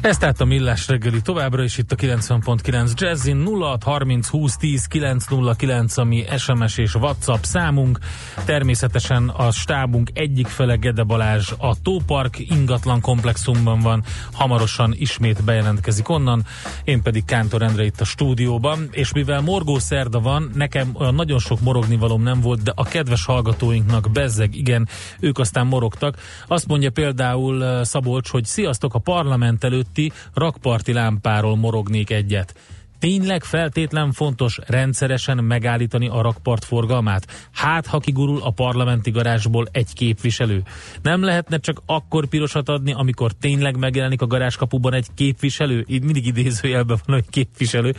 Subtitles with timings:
[0.00, 4.84] Ez tehát a Millás reggeli továbbra is itt a 90.9 Jazzin 06 30 20 10
[4.84, 7.98] 909, ami SMS és WhatsApp számunk.
[8.44, 16.08] Természetesen a stábunk egyik fele Gede Balázs a Tópark ingatlan komplexumban van, hamarosan ismét bejelentkezik
[16.08, 16.44] onnan,
[16.84, 21.38] én pedig Kántor Endre itt a stúdióban, és mivel morgó szerda van, nekem olyan nagyon
[21.38, 26.16] sok morognivalom nem volt, de a kedves hallgatóinknak bezzeg, igen, ők aztán morogtak.
[26.46, 32.54] Azt mondja például eh, Szabolcs, hogy sziasztok a parlament előtt előtti rakparti lámpáról morognék egyet.
[32.98, 37.48] Tényleg feltétlen fontos rendszeresen megállítani a rakpart forgalmát?
[37.52, 40.62] Hát, ha kigurul a parlamenti garázsból egy képviselő.
[41.02, 45.84] Nem lehetne csak akkor pirosat adni, amikor tényleg megjelenik a garázskapuban egy képviselő?
[45.88, 47.94] Így mindig idézőjelben van, hogy képviselő,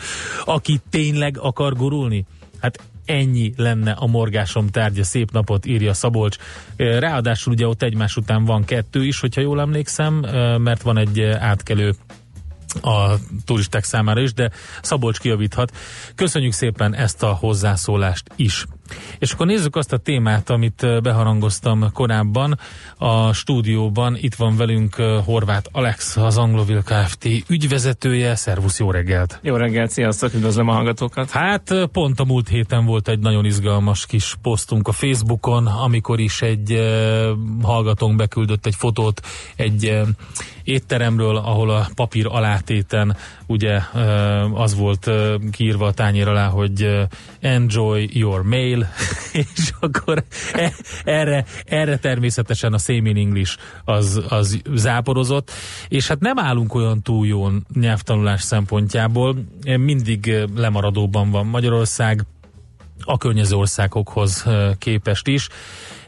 [0.46, 2.26] aki tényleg akar gurulni?
[2.60, 5.04] Hát ennyi lenne a morgásom tárgya.
[5.04, 6.38] Szép napot írja Szabolcs.
[6.78, 10.14] Ráadásul ugye ott egymás után van kettő is, hogyha jól emlékszem,
[10.62, 11.96] mert van egy átkelő
[12.82, 13.14] a
[13.46, 15.78] turisták számára is, de Szabolcs kiavíthat.
[16.16, 18.66] Köszönjük szépen ezt a hozzászólást is.
[19.20, 22.60] És akkor nézzük azt a témát, amit beharangoztam korábban
[22.98, 24.18] a stúdióban.
[24.20, 27.28] Itt van velünk Horváth Alex, az Anglovil Kft.
[27.48, 28.36] ügyvezetője.
[28.36, 29.40] Szervusz, jó reggelt!
[29.42, 31.30] Jó reggelt, sziasztok, üdvözlöm a hallgatókat!
[31.30, 36.42] Hát pont a múlt héten volt egy nagyon izgalmas kis posztunk a Facebookon, amikor is
[36.42, 36.80] egy
[37.62, 39.22] hallgatónk beküldött egy fotót
[39.56, 40.02] egy
[40.64, 43.16] étteremről, ahol a papír alátéten
[43.48, 43.80] ugye
[44.54, 45.12] az volt
[45.52, 47.08] kiírva a tányér alá, hogy
[47.40, 48.81] enjoy your mail,
[49.56, 55.52] és akkor e, erre, erre természetesen a Same English az, az záporozott,
[55.88, 59.36] és hát nem állunk olyan túl jó nyelvtanulás szempontjából,
[59.66, 62.26] mindig lemaradóban van Magyarország,
[63.04, 64.46] a környező országokhoz
[64.78, 65.48] képest is.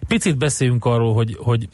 [0.07, 1.69] Picit beszéljünk arról, hogy, hogy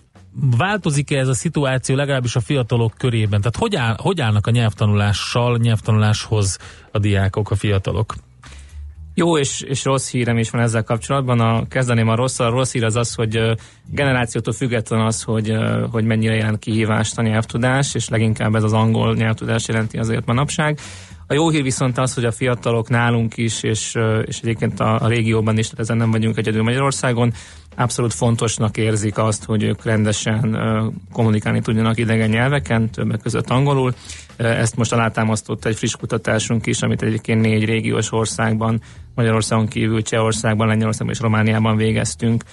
[0.57, 3.39] változik-e ez a szituáció legalábbis a fiatalok körében?
[3.39, 6.57] Tehát hogy, áll, hogy állnak a nyelvtanulással, nyelvtanuláshoz
[6.91, 8.15] a diákok, a fiatalok?
[9.19, 11.39] Jó és, és rossz hírem is van ezzel kapcsolatban.
[11.39, 12.39] A, kezdeném a rossz.
[12.39, 13.39] A rossz hír az az, hogy
[13.91, 15.53] generációtól független az, hogy,
[15.91, 20.79] hogy mennyire jelent kihívást a nyelvtudás, és leginkább ez az angol nyelvtudás jelenti azért manapság.
[21.27, 25.07] A jó hír viszont az, hogy a fiatalok nálunk is, és, és egyébként a, a
[25.07, 27.33] régióban is, tehát ezen nem vagyunk egyedül Magyarországon,
[27.79, 30.57] abszolút fontosnak érzik azt, hogy ők rendesen
[31.11, 33.93] kommunikálni tudjanak idegen nyelveken, többek között angolul.
[34.37, 38.81] Ezt most alátámasztott egy friss kutatásunk is, amit egyébként négy régiós országban,
[39.15, 42.43] Magyarországon kívül Csehországban, Lengyelországban és Romániában végeztünk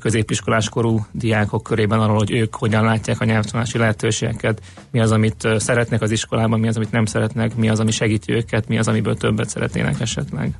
[0.00, 5.48] középiskolás korú diákok körében arról, hogy ők hogyan látják a nyelvtanulási lehetőségeket, mi az, amit
[5.56, 8.88] szeretnek az iskolában, mi az, amit nem szeretnek, mi az, ami segíti őket, mi az,
[8.88, 10.58] amiből többet szeretnének esetleg.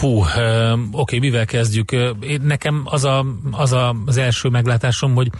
[0.00, 0.32] Fú, oké,
[0.90, 1.92] okay, mivel kezdjük?
[2.20, 5.30] Én, nekem az, a, az a, az első meglátásom, hogy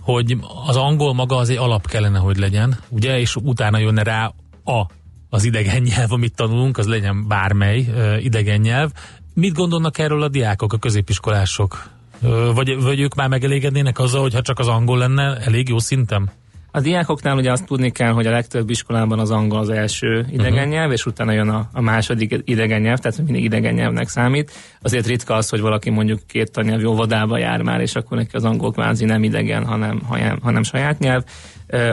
[0.00, 0.36] hogy
[0.66, 4.32] az angol maga az egy alap kellene, hogy legyen, ugye, és utána jönne rá
[4.64, 4.86] a
[5.30, 8.90] az idegen nyelv, amit tanulunk, az legyen bármely uh, idegen nyelv.
[9.34, 11.90] Mit gondolnak erről a diákok, a középiskolások?
[12.22, 16.30] Uh, vagy, vagy ők már megelégednének azzal, hogyha csak az angol lenne elég jó szinten?
[16.76, 20.52] A diákoknál ugye azt tudni kell, hogy a legtöbb iskolában az angol az első idegen
[20.52, 20.68] uh-huh.
[20.68, 24.52] nyelv, és utána jön a, a második idegen nyelv, tehát mindig idegen nyelvnek számít.
[24.82, 28.44] Azért ritka az, hogy valaki mondjuk két tannyelv óvodába jár már, és akkor neki az
[28.44, 30.02] angol kvázi nem idegen, hanem,
[30.42, 31.24] hanem saját nyelv.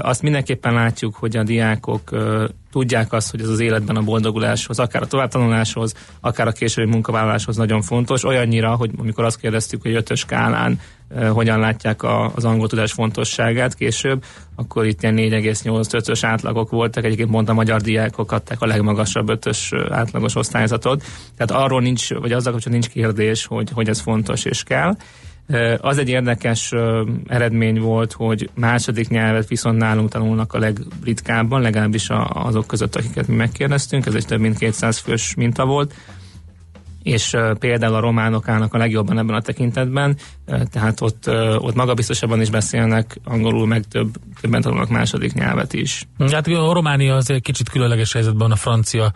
[0.01, 2.09] Azt mindenképpen látjuk, hogy a diákok
[2.71, 7.55] tudják azt, hogy ez az életben a boldoguláshoz, akár a továbbtanuláshoz, akár a későbbi munkavállaláshoz
[7.55, 8.23] nagyon fontos.
[8.23, 10.79] Olyannyira, hogy amikor azt kérdeztük, hogy ötös skálán
[11.31, 12.03] hogyan látják
[12.35, 14.24] az angol tudás fontosságát később,
[14.56, 17.03] akkor itt ilyen 4,8-5-ös átlagok voltak.
[17.03, 21.03] Egyébként pont a magyar diákok adták a legmagasabb ötös átlagos osztályzatot.
[21.38, 24.95] Tehát arról nincs, vagy azzal kapcsolatban nincs kérdés, hogy, hogy ez fontos és kell.
[25.77, 26.74] Az egy érdekes
[27.27, 33.36] eredmény volt, hogy második nyelvet viszont nálunk tanulnak a legritkábban, legalábbis azok között, akiket mi
[33.36, 35.94] megkérdeztünk, ez egy több mint 200 fős minta volt,
[37.04, 42.50] és például a románok állnak a legjobban ebben a tekintetben, tehát ott, ott magabiztosabban is
[42.50, 46.07] beszélnek angolul, meg több, többen tanulnak második nyelvet is.
[46.31, 49.12] Hát a Románia az egy kicsit különleges helyzetben a francia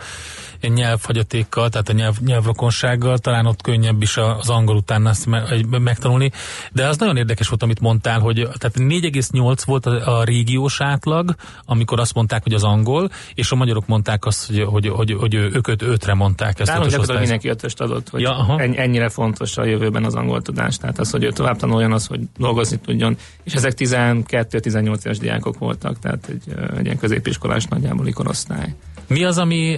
[0.62, 5.28] nyelvhagyatékkal, tehát a nyelv, nyelvrokonsággal, talán ott könnyebb is az angol után ezt
[5.70, 6.32] megtanulni,
[6.72, 11.36] de az nagyon érdekes volt, amit mondtál, hogy tehát 4,8 volt a, a régiós átlag,
[11.66, 15.34] amikor azt mondták, hogy az angol, és a magyarok mondták azt, hogy, hogy, hogy, hogy
[15.34, 16.72] ők öt, ötre mondták ezt.
[16.72, 21.12] Hogy mindenki ötöst adott, hogy ja, ennyire fontos a jövőben az angol tudás, tehát az,
[21.18, 26.30] hogy ő tovább tanuljon, az, hogy dolgozni tudjon, és ezek 12-18 éves diákok voltak, tehát
[26.30, 26.44] egy,
[26.78, 28.76] egy ilyen középiskolás nagyjából korosztály.
[29.08, 29.78] Mi az, ami,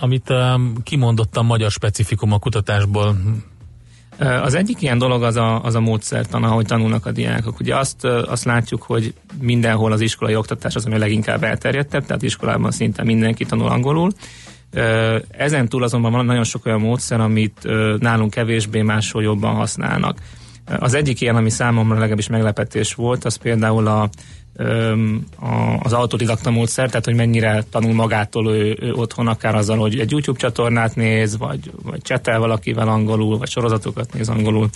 [0.00, 0.32] amit
[0.82, 3.16] kimondottan magyar specifikum a kutatásból?
[4.18, 7.60] Az egyik ilyen dolog az a, az a módszertan, ahogy tanulnak a diákok.
[7.60, 12.22] Ugye azt, azt látjuk, hogy mindenhol az iskolai oktatás az, ami a leginkább elterjedtebb, tehát
[12.22, 14.12] iskolában szinte mindenki tanul angolul.
[15.30, 20.18] Ezen túl azonban van nagyon sok olyan módszer, amit nálunk kevésbé máshol jobban használnak.
[20.78, 24.08] Az egyik ilyen, ami számomra legalábbis meglepetés volt, az például a,
[25.82, 30.10] az autodidakta módszer, tehát hogy mennyire tanul magától ő, ő otthon, akár azzal, hogy egy
[30.10, 34.68] YouTube csatornát néz, vagy, vagy csetel valakivel angolul, vagy sorozatokat néz angolul.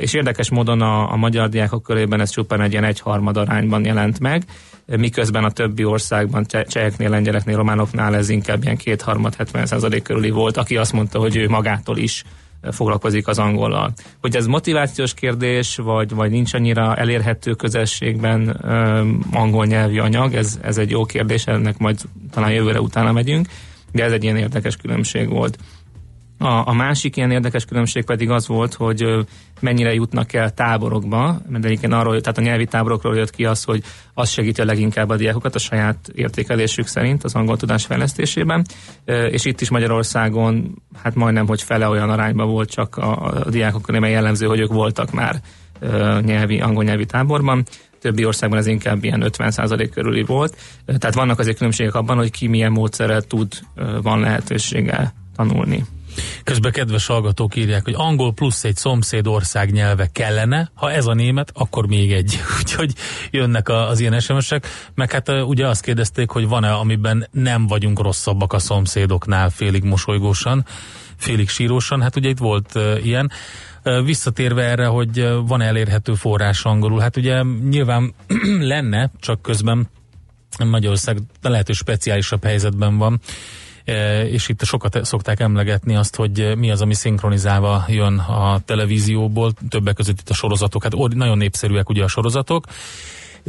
[0.00, 4.20] És érdekes módon a, a magyar diákok körében ez csupán egy ilyen egyharmad arányban jelent
[4.20, 4.44] meg,
[4.86, 10.76] miközben a többi országban, cseheknél, lengyeleknél, románoknál ez inkább ilyen kétharmad, 70 körüli volt, aki
[10.76, 12.24] azt mondta, hogy ő magától is
[12.62, 13.92] foglalkozik az angollal.
[14.20, 20.58] Hogy ez motivációs kérdés, vagy, vagy nincs annyira elérhető közösségben um, angol nyelvi anyag, ez,
[20.62, 22.00] ez egy jó kérdés, ennek majd
[22.30, 23.48] talán jövőre utána megyünk,
[23.92, 25.58] de ez egy ilyen érdekes különbség volt.
[26.38, 29.26] A, a másik ilyen érdekes különbség pedig az volt, hogy
[29.60, 33.82] mennyire jutnak el táborokba, mert egyébként arról, tehát a nyelvi táborokról jött ki az, hogy
[34.14, 38.64] az segíti a leginkább a diákokat a saját értékelésük szerint az angol tudás fejlesztésében,
[39.30, 43.82] és itt is Magyarországon hát majdnem, hogy fele olyan arányban volt csak a, a diákok
[43.82, 45.40] körében jellemző, hogy ők voltak már
[46.20, 47.64] nyelvi, angol nyelvi táborban,
[48.00, 50.56] többi országban ez inkább ilyen 50% körüli volt.
[50.86, 53.52] Tehát vannak azért különbségek abban, hogy ki milyen módszerrel tud,
[54.02, 55.84] van lehetősége tanulni.
[56.44, 61.14] Közben kedves hallgatók írják, hogy angol plusz egy szomszéd ország nyelve kellene, ha ez a
[61.14, 62.38] német, akkor még egy.
[62.60, 62.92] Úgyhogy
[63.30, 68.52] jönnek az ilyen SMS-ek, meg hát ugye azt kérdezték, hogy van-e, amiben nem vagyunk rosszabbak
[68.52, 70.64] a szomszédoknál félig mosolygósan,
[71.16, 73.30] félig sírósan, hát ugye itt volt ilyen.
[74.04, 78.14] Visszatérve erre, hogy van elérhető forrás angolul, hát ugye nyilván
[78.72, 79.88] lenne, csak közben
[80.64, 83.20] Magyarország lehető speciálisabb helyzetben van,
[84.28, 89.94] és itt sokat szokták emlegetni azt, hogy mi az, ami szinkronizálva jön a televízióból, többek
[89.94, 92.64] között itt a sorozatok, hát nagyon népszerűek ugye a sorozatok,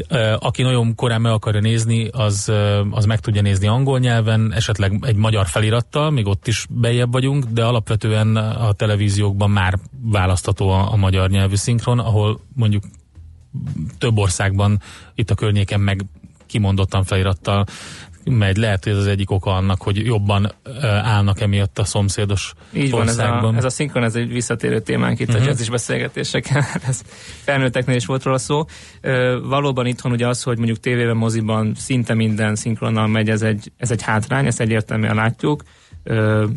[0.08, 4.54] e, aki nagyon korán meg akarja nézni, az, e, az meg tudja nézni angol nyelven,
[4.54, 10.70] esetleg egy magyar felirattal, még ott is bejebb vagyunk, de alapvetően a televíziókban már választható
[10.70, 12.84] a, a magyar nyelvű szinkron, ahol mondjuk
[13.98, 14.82] több országban
[15.16, 16.06] itt a környéken meg
[16.50, 17.66] kimondottan felirattal
[18.24, 18.58] megy.
[18.58, 20.52] Lehet, hogy ez az egyik oka annak, hogy jobban
[21.04, 25.20] állnak emiatt a szomszédos Így van, ez a, ez a szinkron, ez egy visszatérő témánk
[25.20, 25.36] itt uh-huh.
[25.36, 25.50] a mhm.
[25.50, 26.64] jazzis beszélgetéseken.
[26.88, 27.02] ez
[27.44, 28.66] felnőtteknél is volt róla szó.
[29.44, 33.92] valóban itthon ugye az, hogy mondjuk tévében, moziban szinte minden szinkronnal megy, ez egy, ez
[33.92, 35.64] egy hátrány, ezt egyértelműen látjuk.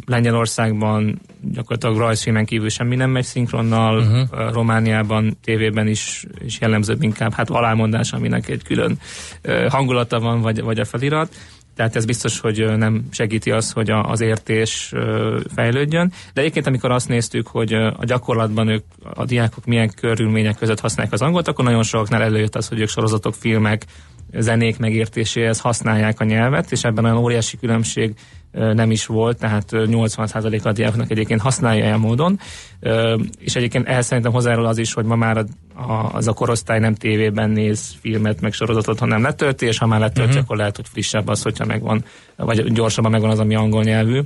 [0.07, 4.53] Lengyelországban gyakorlatilag rajzfilmen kívül semmi nem megy szinkronnal, uh-huh.
[4.53, 8.99] Romániában tévében is, is jellemzőbb inkább hát alámondás, aminek egy külön
[9.69, 11.35] hangulata van, vagy, vagy a felirat.
[11.77, 14.93] Tehát ez biztos, hogy nem segíti az, hogy az értés
[15.55, 16.13] fejlődjön.
[16.35, 18.85] De egyébként, amikor azt néztük, hogy a gyakorlatban ők,
[19.15, 22.89] a diákok milyen körülmények között használják az angolt, akkor nagyon sokaknál előjött az, hogy ők
[22.89, 23.85] sorozatok, filmek,
[24.33, 28.15] zenék megértéséhez használják a nyelvet, és ebben olyan óriási különbség
[28.53, 32.39] nem is volt, tehát 80% a diáknak egyébként használja ilyen módon,
[33.39, 35.45] és egyébként ehhez szerintem hozzájárul az is, hogy ma már
[36.13, 40.29] az a korosztály nem tévében néz filmet, meg sorozatot, hanem letölti, és ha már letölti,
[40.31, 40.45] uh-huh.
[40.45, 42.05] akkor lehet, hogy frissebb az, hogyha megvan,
[42.37, 44.21] vagy gyorsabban megvan az, ami angol nyelvű.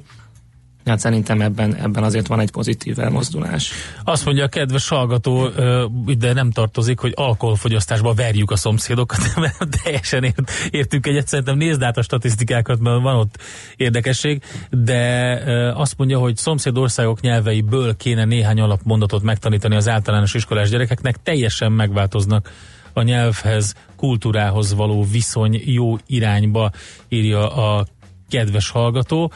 [0.86, 3.72] Hát szerintem ebben, ebben azért van egy pozitív elmozdulás.
[4.04, 5.48] Azt mondja a kedves hallgató,
[6.18, 11.28] de nem tartozik, hogy alkoholfogyasztásba verjük a szomszédokat, mert teljesen ért, értünk egyet.
[11.28, 13.38] Szerintem nézd át a statisztikákat, mert van ott
[13.76, 15.32] érdekesség, de
[15.74, 22.52] azt mondja, hogy szomszédországok nyelveiből kéne néhány alapmondatot megtanítani az általános iskolás gyerekeknek, teljesen megváltoznak
[22.92, 26.70] a nyelvhez, kultúrához való viszony jó irányba,
[27.08, 27.86] írja a
[28.28, 29.32] kedves hallgató.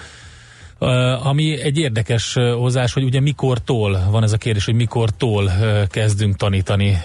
[1.22, 5.50] Ami egy érdekes hozás, hogy ugye mikortól van ez a kérdés, hogy mikortól
[5.88, 6.98] kezdünk tanítani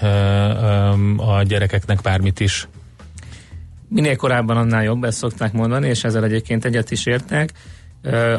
[1.17, 2.67] a gyerekeknek bármit is.
[3.87, 7.51] Minél korábban annál jobb, ezt szokták mondani, és ezzel egyébként egyet is értek.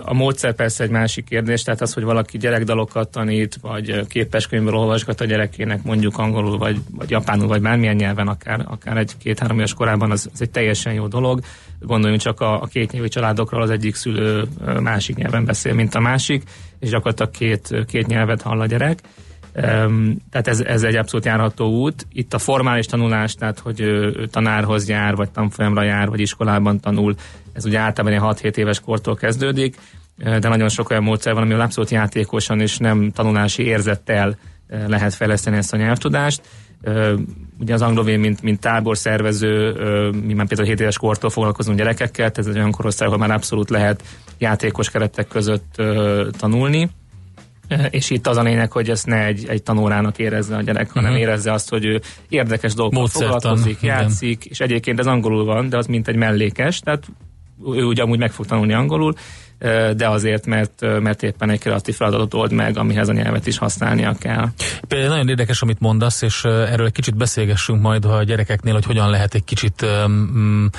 [0.02, 5.20] A módszer persze egy másik kérdés, tehát az, hogy valaki gyerekdalokat tanít, vagy képeskönyvből olvasgat
[5.20, 9.74] a gyerekének mondjuk angolul, vagy, vagy japánul, vagy bármilyen nyelven, akár, akár egy két-három éves
[9.74, 11.40] korában, az, az egy teljesen jó dolog.
[11.80, 14.44] Gondoljunk csak a, a két nyelvű családokról, az egyik szülő
[14.80, 16.42] másik nyelven beszél, mint a másik,
[16.80, 18.98] és gyakorlatilag két, két nyelvet hall a gyerek.
[20.30, 22.06] Tehát ez, ez egy abszolút járható út.
[22.12, 27.14] Itt a formális tanulás, tehát hogy ő, tanárhoz jár, vagy tanfolyamra jár, vagy iskolában tanul,
[27.52, 29.76] ez ugye általában 6-7 éves kortól kezdődik,
[30.16, 34.38] de nagyon sok olyan módszer van, amivel abszolút játékosan és nem tanulási érzettel
[34.86, 36.40] lehet fejleszteni ezt a nyelvtudást.
[37.58, 39.72] Ugye az anglovén, mint, mint táborszervező,
[40.26, 43.30] mi már például 7 éves kortól foglalkozunk gyerekekkel, tehát ez egy olyan korosztály, ahol már
[43.30, 44.02] abszolút lehet
[44.38, 45.82] játékos keretek között
[46.38, 46.90] tanulni
[47.90, 51.10] és itt az a lényeg, hogy ezt ne egy, egy tanórának érezze a gyerek, hanem
[51.10, 51.26] uh-huh.
[51.26, 54.00] érezze azt, hogy ő érdekes dolgokkal foglalkozik, igen.
[54.00, 57.06] játszik, és egyébként ez angolul van, de az mint egy mellékes, tehát
[57.74, 59.14] ő ugye amúgy meg fog tanulni angolul,
[59.96, 64.14] de azért, mert, mert éppen egy kreatív feladatot old meg, amihez a nyelvet is használnia
[64.18, 64.48] kell.
[64.88, 69.10] Például nagyon érdekes, amit mondasz, és erről egy kicsit beszélgessünk majd a gyerekeknél, hogy hogyan
[69.10, 70.70] lehet egy kicsit um,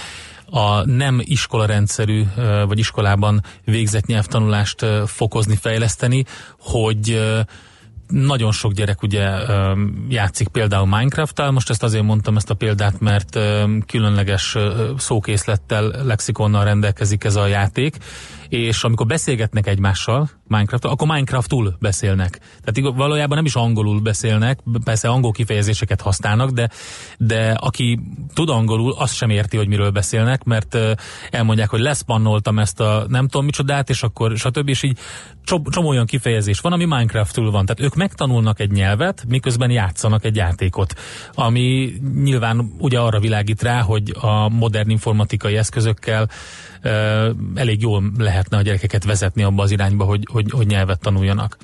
[0.50, 2.24] a nem iskolarendszerű
[2.68, 6.26] vagy iskolában végzett nyelvtanulást fokozni, fejleszteni,
[6.60, 7.22] hogy
[8.08, 9.30] nagyon sok gyerek ugye
[10.10, 13.40] játszik például Minecraft-tal, most ezt azért mondtam ezt a példát, mert
[13.88, 14.58] különleges
[14.98, 17.98] szókészlettel, lexikonnal rendelkezik ez a játék,
[18.50, 22.40] és amikor beszélgetnek egymással minecraft akkor Minecraft-ul beszélnek.
[22.64, 26.70] Tehát valójában nem is angolul beszélnek, persze angol kifejezéseket használnak, de,
[27.18, 28.00] de aki
[28.34, 30.78] tud angolul, azt sem érti, hogy miről beszélnek, mert
[31.30, 34.70] elmondják, hogy leszpannoltam ezt a nem tudom micsodát, és akkor stb.
[34.70, 34.98] És így
[35.44, 37.66] csomó olyan kifejezés van, ami Minecraft-ul van.
[37.66, 40.94] Tehát ők megtanulnak egy nyelvet, miközben játszanak egy játékot,
[41.34, 46.30] ami nyilván ugye arra világít rá, hogy a modern informatikai eszközökkel
[47.56, 48.04] elég jól
[48.38, 51.58] lehetne a gyerekeket vezetni abba az irányba, hogy, hogy, hogy nyelvet tanuljanak.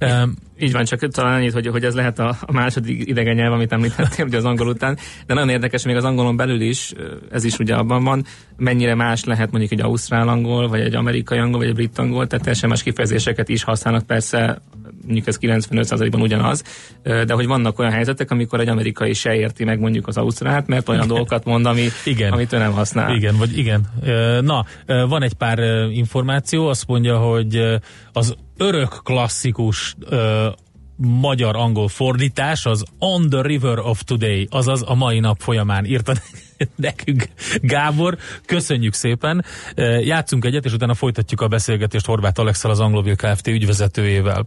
[0.00, 3.52] Um, így van, csak talán annyit, hogy, hogy ez lehet a, a második idegen nyelv,
[3.52, 6.92] amit említettem, ugye az angol után, de nagyon érdekes, még az angolon belül is,
[7.30, 8.24] ez is ugye abban van,
[8.56, 12.26] mennyire más lehet mondjuk egy ausztrál angol, vagy egy amerikai angol, vagy egy brit angol,
[12.26, 14.60] tehát teljesen más kifejezéseket is használnak, persze
[15.04, 16.62] mondjuk ez 95%-ban ugyanaz,
[17.02, 20.88] de hogy vannak olyan helyzetek, amikor egy amerikai se érti meg mondjuk az ausztrált, mert
[20.88, 22.32] olyan dolgokat mond, ami, igen.
[22.32, 23.14] amit ő nem használ.
[23.14, 23.86] Igen, vagy igen.
[24.40, 25.58] Na, van egy pár
[25.90, 27.80] információ, azt mondja, hogy
[28.12, 29.96] az örök klasszikus
[30.96, 36.12] magyar-angol fordítás az On the River of Today, azaz a mai nap folyamán írta
[36.76, 37.28] nekünk
[37.60, 38.16] Gábor.
[38.46, 39.44] Köszönjük szépen.
[40.00, 43.46] Játszunk egyet, és utána folytatjuk a beszélgetést Horváth Alexel, az Anglovil Kft.
[43.46, 44.46] ügyvezetőjével.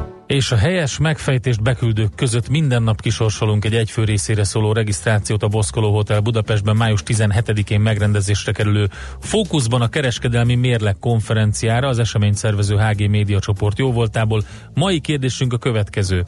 [0.31, 5.47] és a helyes megfejtést beküldők között minden nap kisorsolunk egy egyfő részére szóló regisztrációt a
[5.47, 12.77] Voszkoló Hotel Budapestben május 17-én megrendezésre kerülő Fókuszban a kereskedelmi mérleg konferenciára az esemény szervező
[12.77, 14.43] HG Média csoport jóvoltából.
[14.73, 16.25] Mai kérdésünk a következő.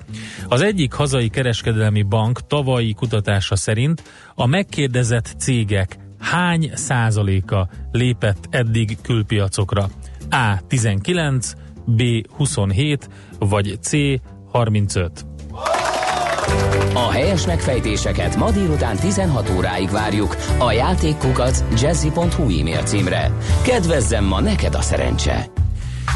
[0.48, 4.04] Az egyik hazai kereskedelmi bank tavalyi kutatása szerint
[4.36, 9.90] a megkérdezett cégek hány százaléka lépett eddig külpiacokra?
[10.30, 10.58] A.
[10.68, 11.54] 19,
[11.86, 13.10] B 27
[13.40, 13.92] vagy C
[14.52, 15.26] 35.
[16.94, 23.32] A helyes megfejtéseket ma délután 16 óráig várjuk a játékkukac jazzy.hu e-mail címre.
[23.64, 25.63] Kedvezzem ma neked a szerencse!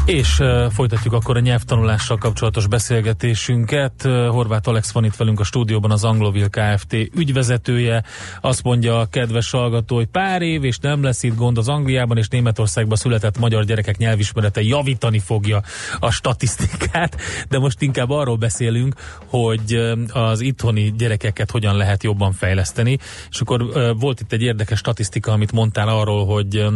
[0.08, 4.04] És uh, folytatjuk akkor a nyelvtanulással kapcsolatos beszélgetésünket.
[4.04, 6.92] Uh, Horváth Alex van itt velünk a stúdióban, az Anglovil Kft.
[6.92, 8.04] ügyvezetője.
[8.40, 12.16] Azt mondja a kedves hallgató, hogy pár év, és nem lesz itt gond az Angliában
[12.16, 15.62] és Németországban született magyar gyerekek nyelvismerete javítani fogja
[15.98, 17.16] a statisztikát,
[17.48, 18.94] de most inkább arról beszélünk,
[19.26, 22.98] hogy az itthoni gyerekeket hogyan lehet jobban fejleszteni.
[23.30, 26.66] És akkor uh, volt itt egy érdekes statisztika, amit mondtál arról, hogy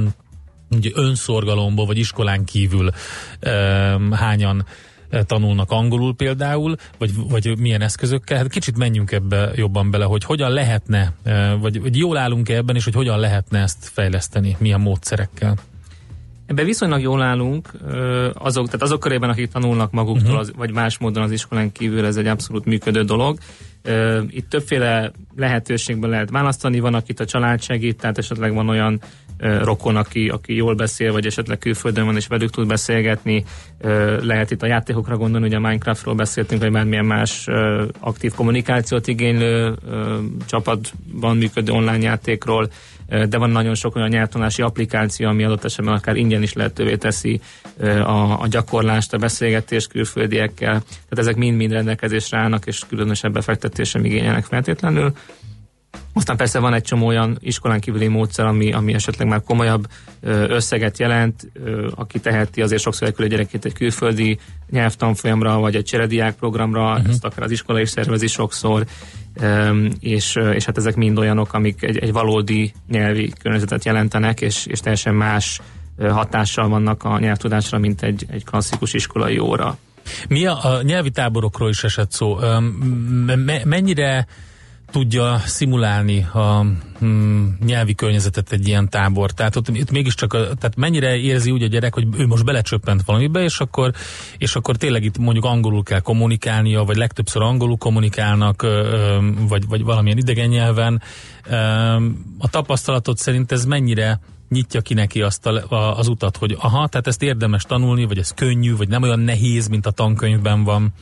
[0.76, 2.90] ugye önszorgalomból, vagy iskolán kívül
[3.46, 4.66] um, hányan
[5.10, 8.36] e, tanulnak angolul például, vagy, vagy milyen eszközökkel.
[8.36, 12.76] Hát kicsit menjünk ebbe jobban bele, hogy hogyan lehetne, e, vagy, vagy jól állunk-e ebben,
[12.76, 15.56] és hogy hogyan lehetne ezt fejleszteni, milyen módszerekkel.
[16.46, 17.70] Ebben viszonylag jól állunk,
[18.34, 20.40] azok, tehát azok körében, akik tanulnak maguktól, uh-huh.
[20.40, 23.38] az, vagy más módon az iskolán kívül, ez egy abszolút működő dolog.
[24.28, 29.00] Itt többféle lehetőségből lehet választani, van, akit a család segít, tehát esetleg van olyan
[29.42, 33.44] rokon, aki, aki jól beszél, vagy esetleg külföldön van, és velük tud beszélgetni.
[34.20, 37.46] Lehet itt a játékokra gondolni, hogy a Minecraftról beszéltünk, vagy bármilyen más
[38.00, 39.74] aktív kommunikációt igénylő
[40.46, 42.70] csapatban működő online játékról,
[43.28, 47.40] de van nagyon sok olyan nyelvtanulási applikáció, ami adott esetben akár ingyen is lehetővé teszi
[47.80, 50.72] a, a gyakorlást, a beszélgetést külföldiekkel.
[50.80, 55.12] Tehát ezek mind-mind rendelkezésre állnak, és különösebb befektetés sem igényelnek feltétlenül.
[56.14, 59.86] Aztán persze van egy csomó olyan iskolán kívüli módszer, ami, ami esetleg már komolyabb
[60.48, 61.52] összeget jelent,
[61.94, 64.38] aki teheti, azért sokszor elküldi a gyerekét egy külföldi
[64.70, 67.08] nyelvtanfolyamra, vagy egy cserediák programra, uh-huh.
[67.08, 68.86] ezt akár az iskola is szervezi sokszor,
[70.00, 74.80] és, és hát ezek mind olyanok, amik egy, egy valódi nyelvi környezetet jelentenek, és, és
[74.80, 75.60] teljesen más
[75.98, 79.78] hatással vannak a nyelvtudásra, mint egy, egy klasszikus iskolai óra.
[80.28, 82.38] Mi a, a nyelvi táborokról is esett szó?
[83.44, 84.26] Me, mennyire
[84.92, 86.64] tudja szimulálni a
[86.98, 89.30] hmm, nyelvi környezetet egy ilyen tábor.
[89.30, 93.42] Tehát ott itt mégiscsak, tehát mennyire érzi úgy a gyerek, hogy ő most belecsöppent valamibe,
[93.42, 93.92] és akkor,
[94.38, 98.66] és akkor tényleg itt mondjuk angolul kell kommunikálnia, vagy legtöbbször angolul kommunikálnak,
[99.48, 101.02] vagy, vagy valamilyen idegen nyelven.
[102.38, 106.88] A tapasztalatot szerint ez mennyire nyitja ki neki azt a, a, az utat, hogy aha,
[106.88, 110.92] tehát ezt érdemes tanulni, vagy ez könnyű, vagy nem olyan nehéz, mint a tankönyvben van.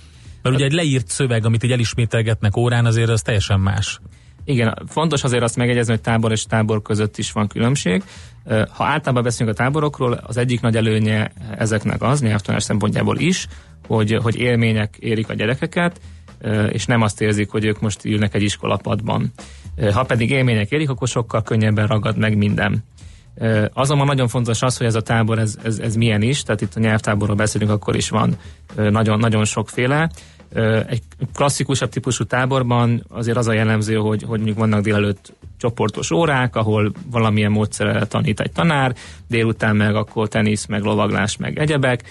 [0.43, 4.01] Mert ugye egy leírt szöveg, amit így elismételgetnek órán, azért az teljesen más.
[4.45, 8.03] Igen, fontos azért azt megegyezni, hogy tábor és tábor között is van különbség.
[8.47, 13.47] Ha általában beszélünk a táborokról, az egyik nagy előnye ezeknek az, nyelvtanás szempontjából is,
[13.87, 16.01] hogy, hogy élmények érik a gyerekeket,
[16.69, 19.33] és nem azt érzik, hogy ők most ülnek egy iskolapadban.
[19.93, 22.85] Ha pedig élmények érik, akkor sokkal könnyebben ragad meg minden.
[23.73, 26.75] Azonban nagyon fontos az, hogy ez a tábor, ez, ez, ez milyen is, tehát itt
[26.75, 28.37] a nyelvtáborról beszélünk, akkor is van
[28.77, 30.11] nagyon, nagyon sokféle.
[30.87, 31.03] Egy
[31.35, 36.93] klasszikusabb típusú táborban azért az a jellemző, hogy, hogy mondjuk vannak délelőtt csoportos órák, ahol
[37.11, 38.95] valamilyen módszerrel tanít egy tanár,
[39.29, 42.03] délután meg akkor tenisz, meg lovaglás, meg egyebek,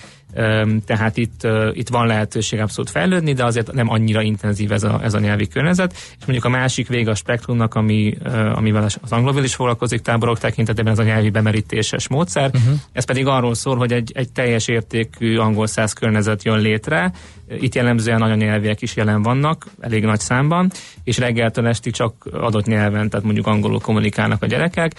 [0.86, 5.14] tehát itt, itt van lehetőség abszolút fejlődni, de azért nem annyira intenzív ez a, ez
[5.14, 5.94] a nyelvi környezet.
[5.94, 8.18] És mondjuk a másik vége a spektrumnak, ami,
[8.54, 12.52] amivel az anglovil is foglalkozik táborok tekintetében, ez a nyelvi bemerítéses módszer.
[12.54, 12.80] Uh-huh.
[12.92, 17.12] Ez pedig arról szól, hogy egy, egy teljes értékű angol száz környezet jön létre,
[17.60, 20.72] itt jellemzően anyanyelviek is jelen vannak, elég nagy számban,
[21.04, 24.92] és reggeltől estig csak adott nyelven, tehát mondjuk angolul kommunikálnak a gyerekek,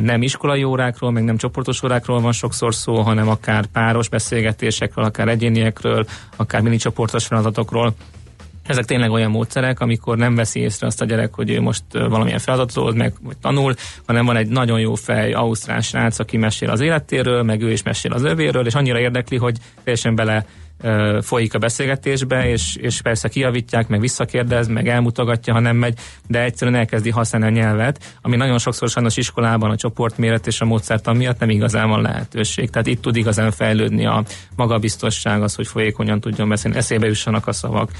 [0.00, 5.28] nem iskolai órákról, meg nem csoportos órákról van sokszor szó, hanem akár páros beszélgetésekről, akár
[5.28, 7.94] egyéniekről, akár mini csoportos feladatokról.
[8.66, 12.38] Ezek tényleg olyan módszerek, amikor nem veszi észre azt a gyerek, hogy ő most valamilyen
[12.38, 13.74] feladatot old meg, vagy tanul,
[14.06, 17.82] hanem van egy nagyon jó fej ausztrál srác, aki mesél az életéről, meg ő is
[17.82, 20.46] mesél az övéről, és annyira érdekli, hogy teljesen bele
[21.20, 26.42] folyik a beszélgetésbe, és, és persze kiavítják, meg visszakérdez, meg elmutogatja, ha nem megy, de
[26.42, 31.16] egyszerűen elkezdi használni a nyelvet, ami nagyon sokszor sajnos iskolában a csoportméret és a módszertan
[31.16, 32.70] miatt nem igazán van lehetőség.
[32.70, 34.24] Tehát itt tud igazán fejlődni a
[34.56, 37.90] magabiztosság, az, hogy folyékonyan tudjon beszélni, eszébe jussanak a szavak.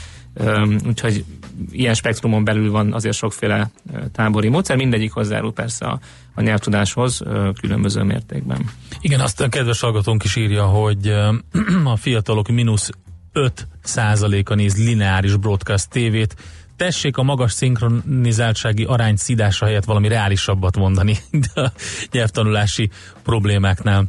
[0.86, 1.24] Úgyhogy
[1.70, 3.70] ilyen spektrumon belül van azért sokféle
[4.12, 6.00] tábori módszer, mindegyik hozzárul persze a,
[6.34, 7.22] a nyelvtudáshoz
[7.60, 8.70] különböző mértékben.
[9.00, 11.08] Igen, azt a kedves hallgatónk is írja, hogy
[11.84, 12.90] a fiatalok mínusz
[13.32, 16.36] 5 százaléka néz lineáris broadcast tévét,
[16.76, 21.16] tessék a magas szinkronizáltsági arány szídása helyett valami reálisabbat mondani
[21.54, 21.72] de a
[22.10, 22.90] nyelvtanulási
[23.22, 24.04] problémáknál.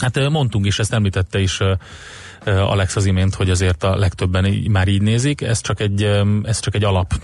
[0.00, 1.58] Hát mondtunk is, ezt említette is
[2.44, 6.02] Alex az imént, hogy azért a legtöbben már így nézik, ez csak egy,
[6.42, 7.14] ez csak egy alap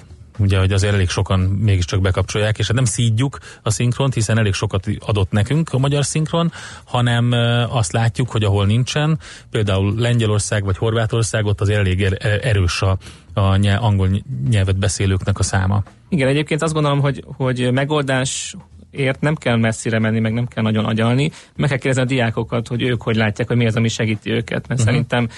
[0.41, 4.53] ugye, hogy azért elég sokan mégiscsak bekapcsolják, és hát nem szídjuk a szinkront, hiszen elég
[4.53, 6.53] sokat adott nekünk a magyar szinkron,
[6.85, 7.33] hanem
[7.71, 9.19] azt látjuk, hogy ahol nincsen,
[9.51, 12.99] például Lengyelország vagy Horvátország, ott az elég er-, erős a,
[13.35, 14.09] a nyelv, angol
[14.49, 15.83] nyelvet beszélőknek a száma.
[16.09, 18.57] Igen, egyébként azt gondolom, hogy, hogy megoldás
[18.91, 21.31] ért nem kell messzire menni, meg nem kell nagyon agyalni.
[21.57, 24.69] Meg kell kérdezni a diákokat, hogy ők hogy látják, hogy mi az, ami segíti őket.
[24.69, 24.87] Mert uh-huh.
[24.87, 25.29] szerintem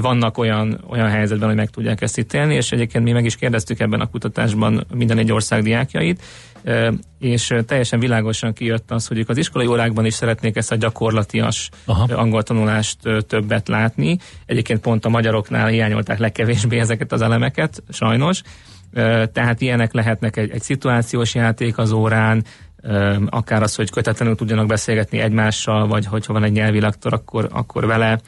[0.00, 3.80] vannak olyan, olyan helyzetben, hogy meg tudják ezt ítélni, és egyébként mi meg is kérdeztük
[3.80, 6.22] ebben a kutatásban minden egy ország diákjait,
[7.18, 11.70] és teljesen világosan kijött az, hogy ők az iskolai órákban is szeretnék ezt a gyakorlatias
[11.84, 12.14] Aha.
[12.14, 14.18] angol tanulást többet látni.
[14.46, 18.42] Egyébként pont a magyaroknál hiányolták legkevésbé ezeket az elemeket, sajnos.
[19.32, 22.44] Tehát ilyenek lehetnek egy, egy szituációs játék az órán,
[23.28, 27.86] akár az, hogy kötetlenül tudjanak beszélgetni egymással, vagy hogyha van egy nyelvi lektor, akkor, akkor
[27.86, 28.20] vele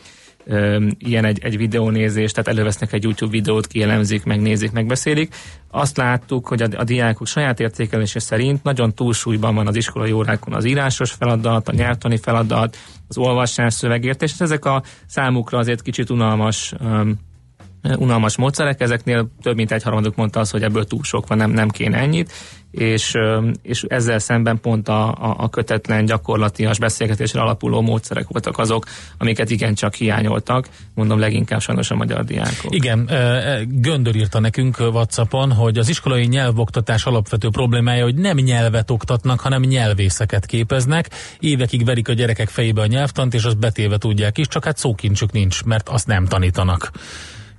[0.99, 5.35] ilyen egy, egy videónézés, tehát elővesznek egy YouTube videót, kielemzik, megnézik, megbeszélik.
[5.71, 10.55] Azt láttuk, hogy a, a diákok saját értékelése szerint nagyon túlsúlyban van az iskolai órákon
[10.55, 12.77] az írásos feladat, a nyelvtani feladat,
[13.09, 17.19] az olvasás, szövegértés, ezek a számukra azért kicsit unalmas um,
[17.99, 21.51] unalmas módszerek, ezeknél több mint egy harmaduk mondta az, hogy ebből túl sok van, nem,
[21.51, 22.33] nem kéne ennyit,
[22.77, 23.15] és,
[23.63, 28.85] és ezzel szemben pont a, a, a kötetlen, gyakorlatias beszélgetésre alapuló módszerek voltak azok,
[29.19, 32.75] amiket igencsak hiányoltak, mondom leginkább sajnos a magyar diákok.
[32.75, 33.11] Igen,
[33.69, 39.63] Göndör írta nekünk Whatsappon, hogy az iskolai nyelvoktatás alapvető problémája, hogy nem nyelvet oktatnak, hanem
[39.63, 41.11] nyelvészeket képeznek.
[41.41, 45.33] Évekig verik a gyerekek fejébe a nyelvtant, és azt betéve tudják is, csak hát szókincsük
[45.33, 46.91] nincs, mert azt nem tanítanak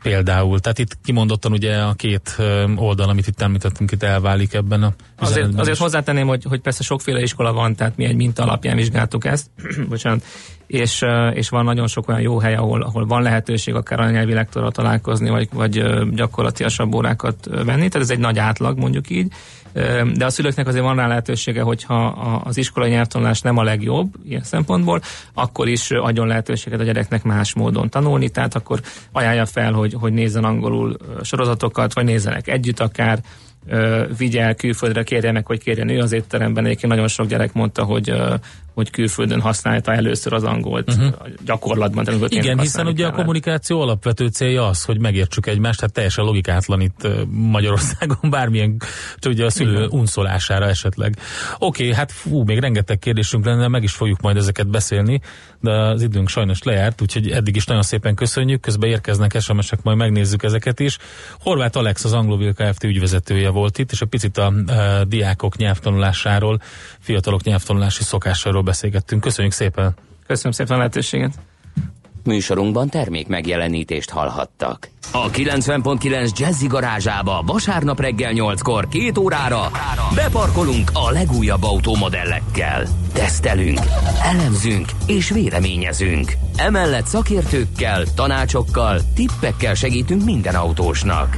[0.01, 0.59] például.
[0.59, 2.37] Tehát itt kimondottan ugye a két
[2.75, 7.21] oldal, amit itt említettünk, itt elválik ebben a Azért, azért hozzátenném, hogy, hogy persze sokféle
[7.21, 9.49] iskola van, tehát mi egy minta alapján vizsgáltuk ezt,
[9.89, 10.23] bocsánat,
[10.67, 14.71] és, és van nagyon sok olyan jó hely, ahol, ahol van lehetőség akár anyanyelvi lektorral
[14.71, 15.83] találkozni, vagy, vagy
[16.13, 19.31] gyakorlatilasabb órákat venni, tehát ez egy nagy átlag, mondjuk így,
[20.13, 22.05] de a szülőknek azért van rá lehetősége, hogyha
[22.43, 25.01] az iskolai nyelvtanulás nem a legjobb ilyen szempontból,
[25.33, 30.13] akkor is adjon lehetőséget a gyereknek más módon tanulni, tehát akkor ajánlja fel, hogy, hogy
[30.13, 33.19] nézzen angolul sorozatokat, vagy nézzenek együtt akár,
[34.17, 36.65] vigye el külföldre, kérje meg, hogy kérjen ő az étteremben.
[36.65, 38.13] Egyébként nagyon sok gyerek mondta, hogy
[38.77, 41.15] hogy külföldön használta először az angolt uh-huh.
[41.45, 42.03] gyakorlatban.
[42.03, 46.81] Tehát Igen, hiszen ugye a kommunikáció alapvető célja az, hogy megértsük egymást, tehát teljesen logikátlan
[46.81, 48.77] itt Magyarországon bármilyen
[49.27, 49.89] ugye a szülő Igen.
[49.89, 51.15] unszolására esetleg.
[51.57, 55.21] Oké, okay, hát fú, még rengeteg kérdésünk lenne, meg is fogjuk majd ezeket beszélni,
[55.59, 59.97] de az időnk sajnos lejárt, úgyhogy eddig is nagyon szépen köszönjük, közben érkeznek SMS-ek, majd
[59.97, 60.97] megnézzük ezeket is.
[61.39, 62.83] Horváth Alex az Anglovil Kft.
[62.83, 66.61] ügyvezetője volt itt, és a picit a, a diákok nyelvtanulásáról,
[66.99, 69.21] fiatalok nyelvtanulási szokásáról beszélgettünk.
[69.21, 69.95] Köszönjük szépen!
[70.27, 71.33] Köszönöm szépen a lehetőséget!
[72.27, 74.89] Műsorunkban termék megjelenítést hallhattak.
[75.11, 79.71] A 90.9 Jazzy garázsába vasárnap reggel 8-kor két órára
[80.15, 82.87] beparkolunk a legújabb autómodellekkel.
[83.13, 83.79] Tesztelünk,
[84.23, 86.31] elemzünk és véleményezünk.
[86.55, 91.37] Emellett szakértőkkel, tanácsokkal, tippekkel segítünk minden autósnak.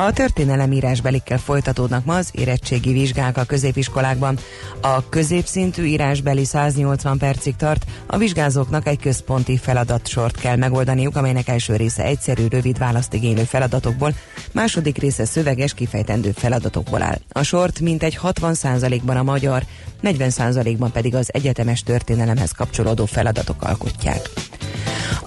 [0.00, 4.38] A történelem írásbelikkel folytatódnak ma az érettségi vizsgák a középiskolákban.
[4.80, 11.76] A középszintű írásbeli 180 percig tart, a vizsgázóknak egy központi feladatsort kell megoldaniuk, amelynek első
[11.76, 14.14] része egyszerű, rövid választigénylő feladatokból,
[14.52, 17.18] második része szöveges, kifejtendő feladatokból áll.
[17.32, 19.62] A sort mintegy 60%-ban a magyar,
[20.02, 24.30] 40%-ban pedig az egyetemes történelemhez kapcsolódó feladatok alkotják.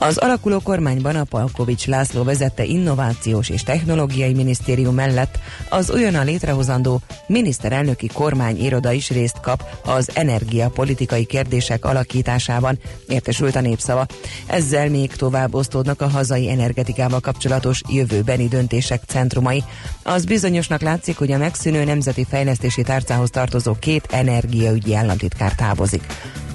[0.03, 4.33] Az alakuló kormányban a Palkovics László vezette innovációs és technológiai
[4.65, 13.55] minisztérium mellett az olyan létrehozandó miniszterelnöki kormányiroda is részt kap az energiapolitikai kérdések alakításában, értesült
[13.55, 14.05] a népszava.
[14.45, 19.63] Ezzel még tovább osztódnak a hazai energetikával kapcsolatos jövőbeni döntések centrumai.
[20.03, 26.03] Az bizonyosnak látszik, hogy a megszűnő nemzeti fejlesztési tárcához tartozó két energiaügyi államtitkár távozik.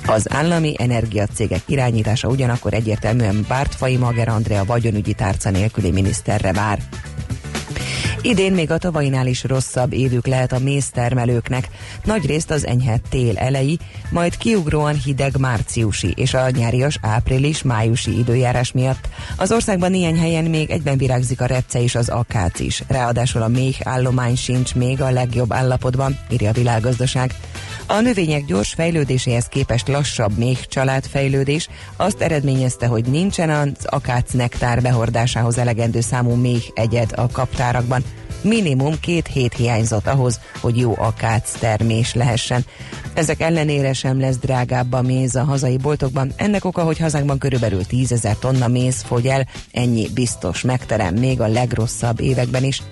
[0.06, 6.78] Az állami energiacégek irányítása ugyanakkor egyértelműen Bártfai Mager Andrea vagyonügyi tárca nélküli miniszterre vár.
[8.22, 11.68] Idén még a tavainál is rosszabb évük lehet a méztermelőknek.
[12.04, 13.76] Nagy részt az enyhe tél elejé,
[14.10, 19.08] majd kiugróan hideg márciusi és a nyárias április-májusi időjárás miatt.
[19.36, 22.82] Az országban ilyen helyen még egyben virágzik a repce és az akác is.
[22.88, 27.34] Ráadásul a méh állomány sincs még a legjobb állapotban, írja a világgazdaság.
[27.86, 34.82] A növények gyors fejlődéséhez képest lassabb még családfejlődés azt eredményezte, hogy nincsen az akác nektár
[34.82, 38.04] behordásához elegendő számú még egyed a kaptárakban.
[38.46, 42.64] Minimum két hét hiányzott ahhoz, hogy jó akác termés lehessen.
[43.14, 46.32] Ezek ellenére sem lesz drágább a méz a hazai boltokban.
[46.36, 51.40] Ennek oka, hogy hazánkban körülbelül 10 ezer tonna méz fogy el, ennyi biztos megterem még
[51.40, 52.82] a legrosszabb években is.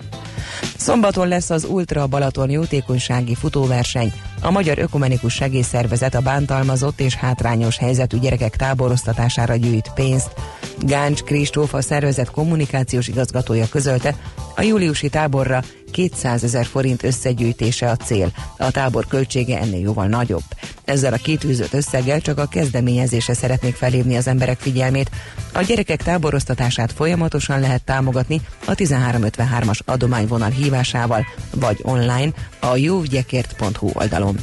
[0.84, 4.12] Szombaton lesz az Ultra Balaton jótékonysági futóverseny.
[4.42, 10.32] A Magyar Ökumenikus Segélyszervezet a bántalmazott és hátrányos helyzetű gyerekek táborosztatására gyűjt pénzt.
[10.80, 14.14] Gáncs Kristóf a szervezet kommunikációs igazgatója közölte,
[14.56, 15.62] a júliusi táborra
[15.94, 18.32] 200 ezer forint összegyűjtése a cél.
[18.58, 20.42] A tábor költsége ennél jóval nagyobb.
[20.84, 25.10] Ezzel a kitűzött összeggel csak a kezdeményezésre szeretnék felhívni az emberek figyelmét.
[25.52, 34.38] A gyerekek táboroztatását folyamatosan lehet támogatni a 1353-as adományvonal hívásával, vagy online a jóügyekért.hu oldalon.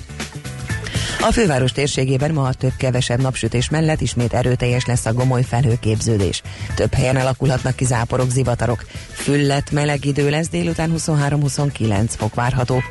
[1.20, 6.42] A főváros térségében ma a több-kevesebb napsütés mellett ismét erőteljes lesz a gomoly felhőképződés.
[6.76, 8.86] Több helyen alakulhatnak ki záporok, zivatarok.
[9.12, 12.84] Füllet, meleg idő lesz, délután 23-29 fok várható.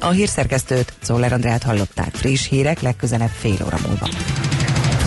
[0.00, 2.14] A hírszerkesztőt, Zoller Andrát hallották.
[2.14, 4.08] Friss hírek legközelebb fél óra múlva.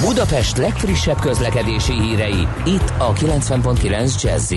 [0.01, 4.53] Budapest legfrissebb közlekedési hírei, itt a 90.9 jazz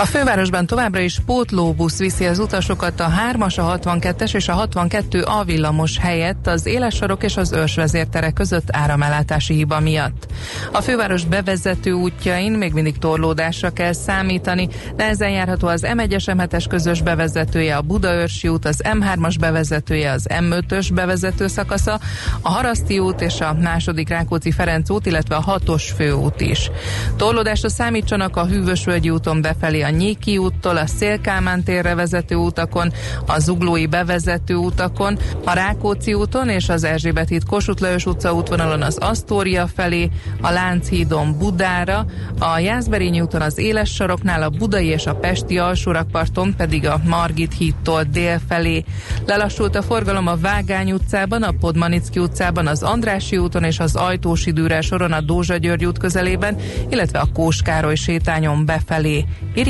[0.00, 5.22] a fővárosban továbbra is pótlóbusz viszi az utasokat a 3-as, a 62-es és a 62
[5.22, 10.26] A villamos helyett az élessarok és az őrsvezértere között áramellátási hiba miatt.
[10.72, 16.64] A főváros bevezető útjain még mindig torlódásra kell számítani, de ezen járható az M1-es M7-es
[16.68, 22.00] közös bevezetője, a Budaörsi út, az M3-as bevezetője, az M5-ös bevezető szakasza,
[22.40, 26.70] a Haraszti út és a második Rákóczi Ferenc út, illetve a 6-os főút is.
[27.16, 32.92] Torlódásra számítsanak a Hűvösvölgyi úton befelé a Nyéki úttól, a Szélkámán térre vezető utakon,
[33.26, 38.82] a Zuglói bevezető utakon, a Rákóczi úton és az Erzsébet híd Kossuth Lajos utca útvonalon
[38.82, 42.06] az Asztória felé, a Lánchídon Budára,
[42.38, 47.54] a Jászberényi úton az Éles saroknál, a Budai és a Pesti alsórakparton pedig a Margit
[47.54, 48.84] hídtól dél felé.
[49.26, 54.50] Lelassult a forgalom a Vágány utcában, a Podmanicki utcában, az Andrási úton és az Ajtósi
[54.50, 56.56] Dűre soron a Dózsa György út közelében,
[56.88, 59.24] illetve a Kóskároly sétányon befelé.
[59.54, 59.69] Iri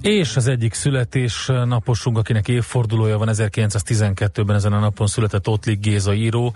[0.00, 6.14] És az egyik születés naposunk, akinek évfordulója van 1912-ben ezen a napon született Ottlik Géza
[6.14, 6.54] író.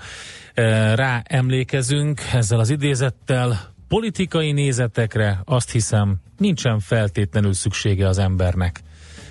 [0.94, 8.80] Rá emlékezünk ezzel az idézettel, politikai nézetekre azt hiszem nincsen feltétlenül szüksége az embernek,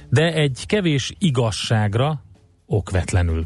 [0.10, 2.24] de egy kevés igazságra
[2.66, 3.46] okvetlenül.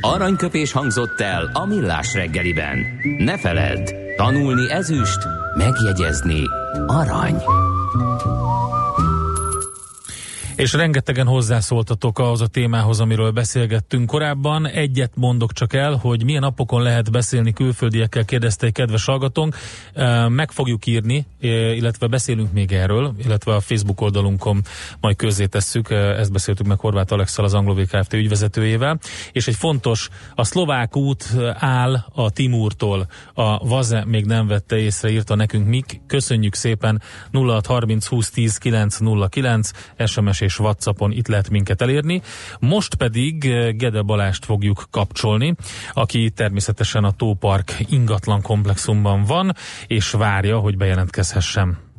[0.00, 2.78] Aranyköpés hangzott el a millás reggeliben.
[3.18, 5.18] Ne feledd, tanulni ezüst,
[5.56, 6.42] megjegyezni
[6.86, 7.42] arany.
[7.92, 8.59] Thank you.
[10.60, 14.66] És rengetegen hozzászóltatok ahhoz a témához, amiről beszélgettünk korábban.
[14.66, 19.56] Egyet mondok csak el, hogy milyen napokon lehet beszélni külföldiekkel, kérdezte egy kedves hallgatónk.
[20.28, 24.62] Meg fogjuk írni, illetve beszélünk még erről, illetve a Facebook oldalunkon
[25.00, 25.90] majd közzé tesszük.
[25.90, 28.12] Ezt beszéltük meg Horváth Alexal, az Anglo Kft.
[28.12, 28.98] ügyvezetőjével.
[29.32, 33.06] És egy fontos, a szlovák út áll a Timúrtól.
[33.34, 36.00] A Vaze még nem vette észre, írta nekünk Mik.
[36.06, 39.70] Köszönjük szépen 0630 20 10 909
[40.06, 42.22] SMS és és Whatsappon itt lehet minket elérni.
[42.58, 45.54] Most pedig eh, Gede Balást fogjuk kapcsolni,
[45.92, 49.54] aki természetesen a Tópark ingatlan komplexumban van,
[49.86, 51.89] és várja, hogy bejelentkezhessem.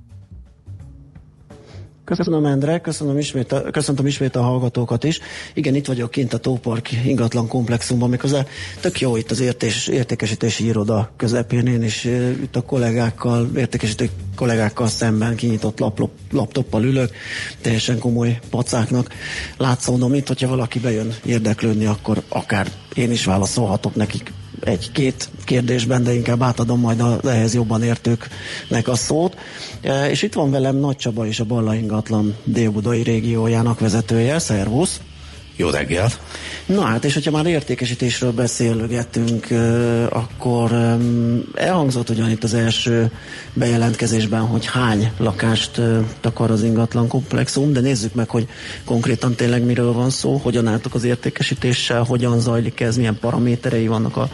[2.18, 5.20] Köszönöm Endre, köszönöm ismét a, köszöntöm ismét a hallgatókat is.
[5.54, 8.46] Igen, itt vagyok kint a Tópark ingatlan komplexumban, miközben
[8.80, 12.04] tök jó itt az értés, értékesítési iroda közepén, én is
[12.44, 17.12] itt a kollégákkal, értékesítő kollégákkal szemben kinyitott lap, laptoppal ülök,
[17.62, 19.14] teljesen komoly pacáknak
[19.58, 24.32] látszódom itt, hogyha valaki bejön érdeklődni, akkor akár én is válaszolhatok nekik
[24.64, 29.38] egy-két kérdésben, de inkább átadom majd az ehhez jobban értőknek a szót.
[29.82, 34.40] E, és itt van velem Nagy Csaba és a Balla Ingatlan délbudai régiójának vezetője.
[34.40, 35.00] Szervusz!
[35.62, 36.20] Jó reggelt!
[36.66, 39.48] Na hát, és hogyha már értékesítésről beszélgetünk,
[40.10, 40.98] akkor
[41.54, 43.12] elhangzott ugyan itt az első
[43.54, 45.82] bejelentkezésben, hogy hány lakást
[46.20, 48.48] takar az ingatlan komplexum, de nézzük meg, hogy
[48.86, 54.18] konkrétan tényleg miről van szó, hogyan álltok az értékesítéssel, hogyan zajlik ez, milyen paraméterei vannak
[54.18, 54.30] a,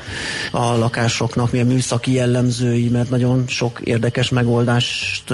[0.52, 5.34] a lakásoknak, milyen műszaki jellemzői, mert nagyon sok érdekes megoldást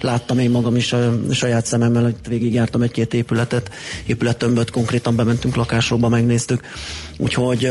[0.00, 3.70] láttam én magam is a saját szememmel, hogy végigjártam egy-két épületet,
[4.06, 6.60] épülettömböt konkrétan bementünk lakásokba, megnéztük.
[7.16, 7.70] Úgyhogy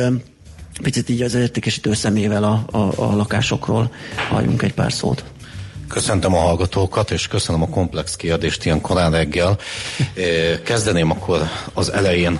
[0.81, 3.91] picit így az értékesítő szemével a, a, a lakásokról
[4.29, 5.23] halljunk egy pár szót.
[5.87, 9.57] Köszöntöm a hallgatókat, és köszönöm a komplex kérdést ilyen korán reggel.
[10.63, 11.41] Kezdeném akkor
[11.73, 12.39] az elején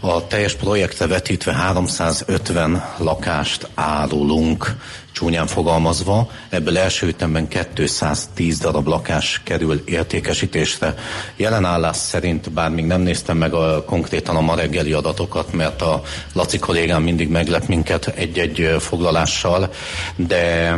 [0.00, 4.76] a teljes projektre vetítve 350 lakást árulunk,
[5.18, 6.30] csúnyán fogalmazva.
[6.48, 10.94] Ebből első ütemben 210 darab lakás kerül értékesítésre.
[11.36, 15.82] Jelen állás szerint, bár még nem néztem meg a, konkrétan a ma reggeli adatokat, mert
[15.82, 16.02] a
[16.32, 19.70] Laci kollégám mindig meglep minket egy-egy foglalással,
[20.16, 20.74] de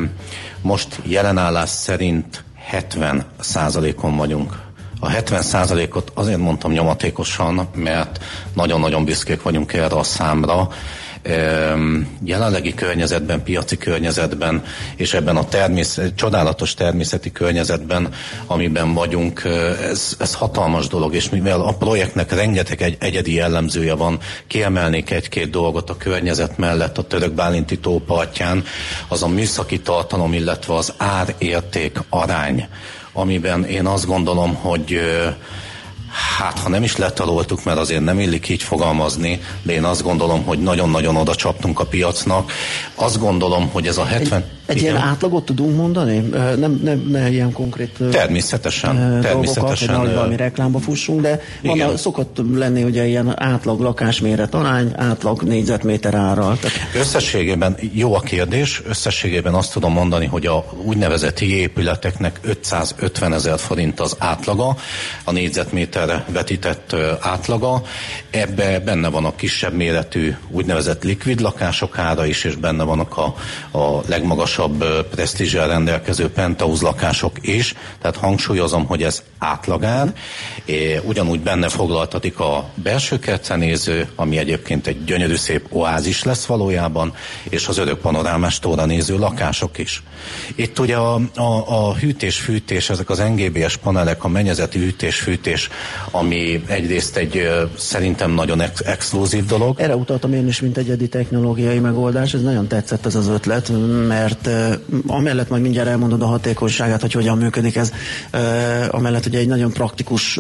[0.63, 4.69] most jelen állás szerint 70 százalékon vagyunk
[5.01, 8.25] a 70%-ot azért mondtam nyomatékosan, mert
[8.55, 10.69] nagyon-nagyon büszkék vagyunk erre a számra.
[12.25, 14.65] Jelenlegi környezetben, piaci környezetben,
[14.97, 18.09] és ebben a természet, csodálatos természeti környezetben,
[18.47, 19.43] amiben vagyunk,
[19.91, 25.51] ez, ez hatalmas dolog, és mivel a projektnek rengeteg egy, egyedi jellemzője van, kiemelnék egy-két
[25.51, 28.65] dolgot a környezet mellett a török bálinti tópartján,
[29.09, 32.69] az a műszaki tartalom, illetve az árérték arány
[33.13, 35.01] amiben én azt gondolom, hogy
[36.39, 40.43] Hát, ha nem is letaloltuk, mert azért nem illik így fogalmazni, de én azt gondolom,
[40.45, 42.53] hogy nagyon-nagyon oda csaptunk a piacnak.
[42.95, 44.39] Azt gondolom, hogy ez a 70...
[44.41, 46.19] Egy egy ilyen átlagot tudunk mondani?
[46.57, 51.97] Nem, nem, ne ilyen konkrét természetesen, dolgokat, természetesen, hogy valami reklámba fussunk, de van a,
[51.97, 56.59] szokott lenni ugye ilyen átlag lakásméret arány, átlag négyzetméter árral.
[56.59, 56.79] Tehát...
[56.95, 64.01] Összességében jó a kérdés, összességében azt tudom mondani, hogy a úgynevezett épületeknek 550 ezer forint
[64.01, 64.77] az átlaga,
[65.25, 65.33] a
[66.07, 67.83] négyzetméterre vetített átlaga.
[68.31, 73.35] Ebbe benne van a kisebb méretű úgynevezett likvid lakások ára is, és benne vannak a,
[73.79, 80.13] a legmagasabb magasabb presztízsel rendelkező penthouse lakások is, tehát hangsúlyozom, hogy ez átlagár.
[81.03, 87.15] Ugyanúgy benne foglaltatik a belső kertzenéző, ami egyébként egy gyönyörű szép oázis lesz valójában,
[87.49, 90.03] és az örök panorámás tóra néző lakások is.
[90.55, 95.69] Itt ugye a, a, a hűtés-fűtés, ezek az NGBS panelek, a mennyezeti hűtés-fűtés,
[96.11, 97.49] ami egyrészt egy
[97.79, 99.81] szerintem nagyon ex- exkluzív dolog.
[99.81, 103.73] Erre utaltam én is, mint egyedi technológiai megoldás, ez nagyon tetszett ez az ötlet,
[104.09, 104.49] mert
[105.07, 107.93] amellett majd mindjárt elmondod a hatékonyságát, hogy hogyan működik ez,
[108.91, 110.39] amellett ugye egy nagyon praktikus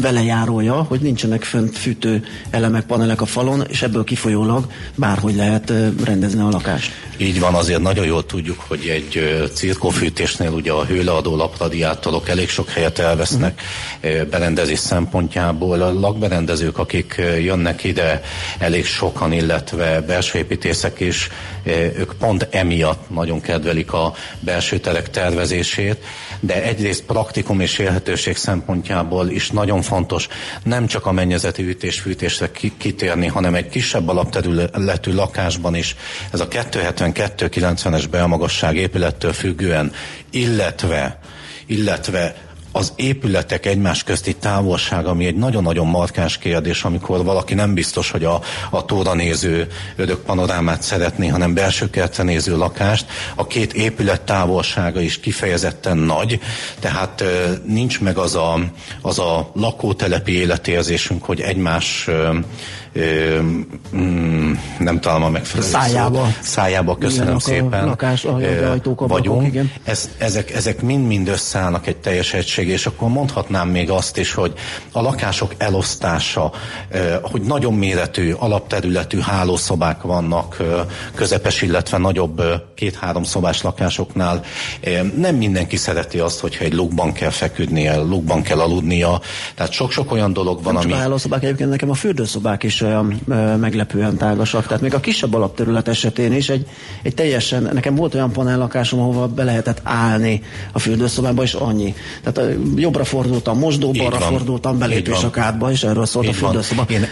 [0.00, 5.72] velejárója, hogy nincsenek fönt fűtő elemek, panelek a falon, és ebből kifolyólag bárhogy lehet
[6.04, 6.92] rendezni a lakást.
[7.16, 12.68] Így van, azért nagyon jól tudjuk, hogy egy cirkófűtésnél ugye a hőleadó lapradiátorok elég sok
[12.68, 13.62] helyet elvesznek
[14.02, 14.28] uh-huh.
[14.28, 15.82] berendezés szempontjából.
[15.82, 18.20] A lakberendezők, akik jönnek ide,
[18.58, 21.28] elég sokan, illetve belső építészek is,
[21.96, 26.04] ők pont emiatt nagyon kedvelik a belső terek tervezését,
[26.40, 30.28] de egyrészt praktikum és élhetőség szempontjából is nagyon fontos
[30.64, 35.96] nem csak a mennyezeti ütés-fűtésre kitérni, hanem egy kisebb alapterületű lakásban is
[36.32, 39.92] ez a 272-90-es belmagasság épülettől függően,
[40.30, 41.18] illetve
[41.68, 42.34] illetve
[42.78, 48.24] az épületek egymás közti távolság, ami egy nagyon-nagyon markáns kérdés, amikor valaki nem biztos, hogy
[48.24, 53.06] a, a tóra néző ödök panorámát szeretné, hanem belső kertre néző lakást.
[53.34, 56.40] A két épület távolsága is kifejezetten nagy,
[56.80, 57.24] tehát
[57.64, 58.58] nincs meg az a,
[59.02, 62.08] az a lakótelepi életérzésünk, hogy egymás
[62.98, 63.40] ö,
[63.96, 66.24] mm, nem találom a megfelelő Szájába.
[66.24, 66.42] Szót.
[66.42, 67.82] Szájába, köszönöm Igen, szépen.
[67.82, 68.34] A lakás, a
[68.70, 69.46] ajtók, vagyunk.
[69.46, 69.72] igen.
[69.84, 74.52] Ez, ezek, ezek mind-mind összeállnak egy teljes egység, és akkor mondhatnám még azt is, hogy
[74.92, 76.52] a lakások elosztása,
[77.22, 80.56] hogy nagyon méretű, alapterületű hálószobák vannak,
[81.14, 82.42] közepes, illetve nagyobb
[82.74, 84.40] két-három szobás lakásoknál.
[85.16, 89.20] Nem mindenki szereti azt, hogyha egy lukban kell feküdnie, lukban kell aludnia.
[89.54, 90.90] Tehát sok-sok olyan dolog van, Nem ami...
[90.90, 94.66] Csak a hálószobák, egyébként nekem a fürdőszobák is olyan ö, meglepően tágasak.
[94.66, 96.66] Tehát még a kisebb alapterület esetén is egy,
[97.02, 101.94] egy teljesen, nekem volt olyan panellakásom, ahova be lehetett állni a fürdőszobába, és annyi.
[102.22, 106.34] Tehát ö, jobbra fordultam, mosdó, balra fordultam, belépés a kádba, és erről szólt Így a
[106.34, 106.84] fürdőszoba.
[106.88, 106.96] Van.
[106.96, 107.06] Én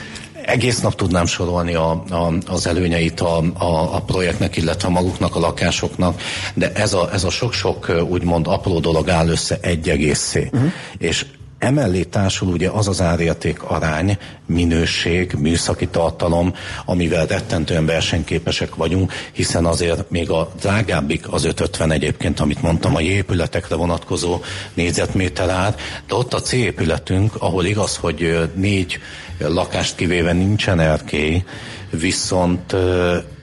[0.46, 5.38] egész nap tudnám sorolni a, a, az előnyeit a, a, a projektnek, illetve maguknak a
[5.38, 6.20] lakásoknak,
[6.54, 10.48] de ez a, ez a sok-sok úgymond apró dolog áll össze egy egészé.
[10.52, 10.72] Uh-huh.
[10.98, 11.26] És
[11.58, 16.54] Emellé társul ugye az az árérték arány, minőség, műszaki tartalom,
[16.84, 23.00] amivel rettentően versenyképesek vagyunk, hiszen azért még a drágábbik az 550 egyébként, amit mondtam, a
[23.00, 24.40] épületekre vonatkozó
[24.74, 25.74] négyzetméter ár,
[26.08, 28.98] de ott a C épületünk, ahol igaz, hogy négy
[29.38, 31.44] lakást kivéve nincsen erkély,
[31.90, 32.76] viszont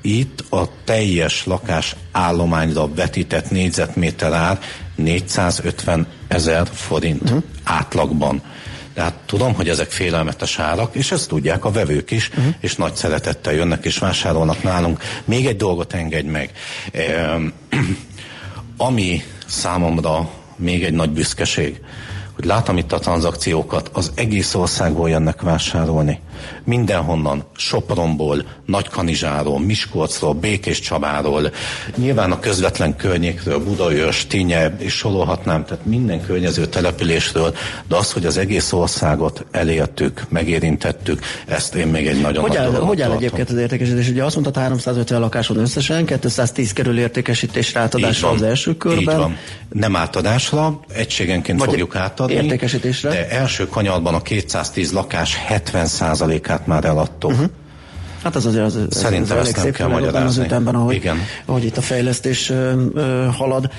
[0.01, 4.59] itt a teljes lakás állományra vetített négyzetméter ár
[4.95, 7.43] 450 ezer forint uh-huh.
[7.63, 8.41] átlagban.
[8.93, 12.53] Tehát tudom, hogy ezek félelmetes árak, és ezt tudják a vevők is, uh-huh.
[12.59, 15.01] és nagy szeretettel jönnek és vásárolnak nálunk.
[15.25, 16.51] Még egy dolgot engedj meg.
[16.93, 17.37] E,
[18.77, 21.79] ami számomra még egy nagy büszkeség,
[22.35, 26.19] hogy látom itt a tranzakciókat, az egész országból jönnek vásárolni.
[26.63, 31.51] Mindenhonnan, Sopronból, Nagykanizsáról, Miskolcról, Békés Csabáról,
[31.95, 37.55] nyilván a közvetlen környékről, Budaörs, Tinye, és sorolhatnám, tehát minden környező településről,
[37.87, 42.59] de az, hogy az egész országot elértük, megérintettük, ezt én még egy nagyon hogy nagy
[42.59, 43.23] áll, Hogy áll tartom.
[43.23, 44.09] egyébként az értékesítés?
[44.09, 49.01] Ugye azt mondta 350 lakáson összesen, 210 kerül értékesítésre átadásra az első körben.
[49.01, 49.37] Így van.
[49.69, 52.22] Nem átadásra, egységenként Vagy fogjuk átadni.
[52.31, 53.09] Értékesítésre.
[53.09, 57.31] De első kanyarban a 210 lakás 70%-át már eladtuk.
[57.31, 57.49] Uh-huh.
[58.23, 60.27] Hát az azért az, az, Szerintem az ezt nem kell magyarázni.
[60.41, 61.17] Az ütemben, ahogy, Igen.
[61.45, 63.69] ahogy itt a fejlesztés ö, ö, halad.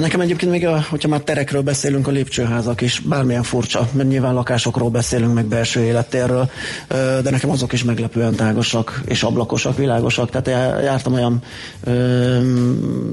[0.00, 4.34] Nekem egyébként még, a, hogyha már terekről beszélünk, a lépcsőházak is bármilyen furcsa, mert nyilván
[4.34, 6.50] lakásokról beszélünk, meg belső élettérről,
[6.88, 10.30] ö, de nekem azok is meglepően tágosak és ablakosak, világosak.
[10.30, 11.42] Tehát já- jártam olyan
[11.84, 12.38] ö,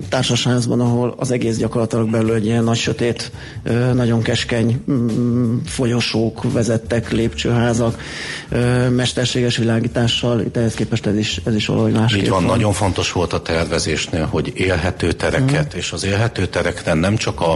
[0.10, 3.32] társasházban, ahol az egész gyakorlatilag belül egy ilyen nagy sötét,
[3.64, 4.84] ö, nagyon keskeny
[5.66, 8.02] folyosók vezettek, lépcsőházak,
[8.50, 12.74] ö, mesterséges világítással, itt ehhez képest ez is, ez is valahogy másképp Így van, nagyon
[12.74, 15.78] fontos volt a tervezésnél, hogy élhető tereket, mm.
[15.78, 17.52] és az élhető terekre nem csak a,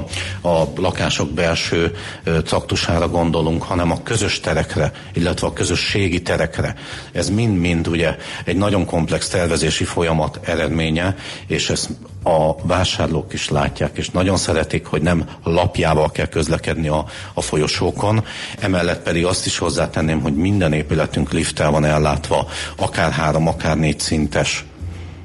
[0.48, 6.76] a lakások belső traktusára gondolunk, hanem a közös terekre, illetve a közösségi terekre.
[7.12, 8.16] Ez mind-mind ugye
[8.46, 11.16] egy nagyon komplex tervezési folyamat eredménye,
[11.48, 11.90] és ezt
[12.24, 18.24] a vásárlók is látják, és nagyon szeretik, hogy nem lapjával kell közlekedni a, a folyosókon,
[18.60, 22.48] emellett pedig azt is hozzátenném, hogy minden épületünk lifttel van ellátva,
[22.80, 24.66] akár három, akár négy szintes.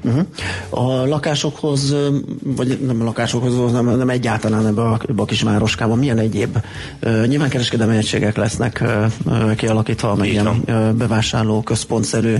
[0.05, 0.25] Uh-huh.
[0.69, 1.95] A lakásokhoz,
[2.43, 6.57] vagy nem a lakásokhoz, nem, nem egyáltalán ebbe a, ebbe a kis városkában, milyen egyéb
[7.03, 8.83] uh, nyilván kereskedelmi egységek lesznek
[9.25, 12.35] uh, kialakítva, meg ilyen uh, bevásárló központszerű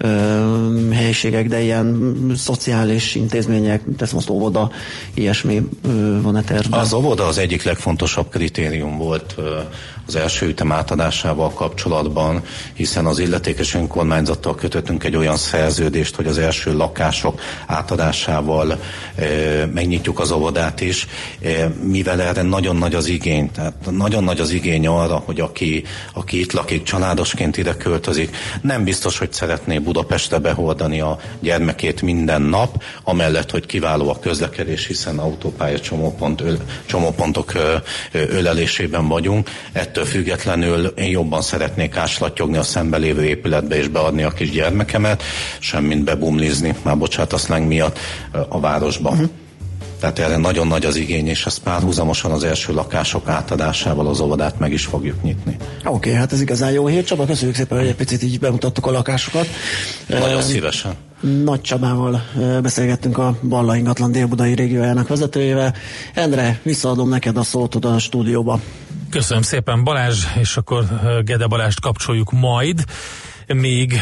[0.00, 4.70] uh, helyiségek, de ilyen szociális intézmények, tesz most óvoda,
[5.14, 6.80] ilyesmi uh, van-e tervben?
[6.80, 9.34] Az óvoda az egyik legfontosabb kritérium volt
[10.06, 12.42] az első ütem átadásával kapcsolatban,
[12.74, 18.80] hiszen az illetékes önkormányzattal kötöttünk egy olyan szerződést, hogy az első lakások átadásával
[19.18, 21.06] ö, megnyitjuk az óvodát is,
[21.42, 23.50] ö, mivel erre nagyon nagy az igény.
[23.50, 28.84] Tehát nagyon nagy az igény arra, hogy aki, aki itt lakik, családosként ide költözik, nem
[28.84, 35.18] biztos, hogy szeretné Budapestre behordani a gyermekét minden nap, amellett, hogy kiváló a közlekedés, hiszen
[35.18, 37.52] autópálya csomópont, öl, csomópontok
[38.12, 39.48] ölelésében vagyunk.
[39.96, 45.22] Ettől függetlenül én jobban szeretnék áslattyogni a szembe lévő épületbe és beadni a kis gyermekemet,
[45.58, 47.98] semmint bebumlizni, már bocsánat a slang miatt
[48.48, 49.10] a városba.
[49.10, 49.28] Uh-huh.
[50.00, 54.58] Tehát erre nagyon nagy az igény, és ezt párhuzamosan az első lakások átadásával az óvodát
[54.58, 55.56] meg is fogjuk nyitni.
[55.78, 57.04] Oké, okay, hát ez igazán jó hír.
[57.04, 59.46] Csaba, köszönjük szépen, hogy egy picit így bemutattuk a lakásokat.
[60.06, 60.94] Nagyon szívesen.
[61.44, 62.22] Nagy Csabával
[62.62, 65.74] beszélgettünk a Balla ingatlan délbudai régiójának vezetőjével.
[66.14, 68.60] Endre, visszaadom neked a szót oda a stúdióba.
[69.10, 70.84] Köszönöm szépen Balázs, és akkor
[71.24, 72.84] Gede Balást kapcsoljuk majd
[73.46, 74.00] még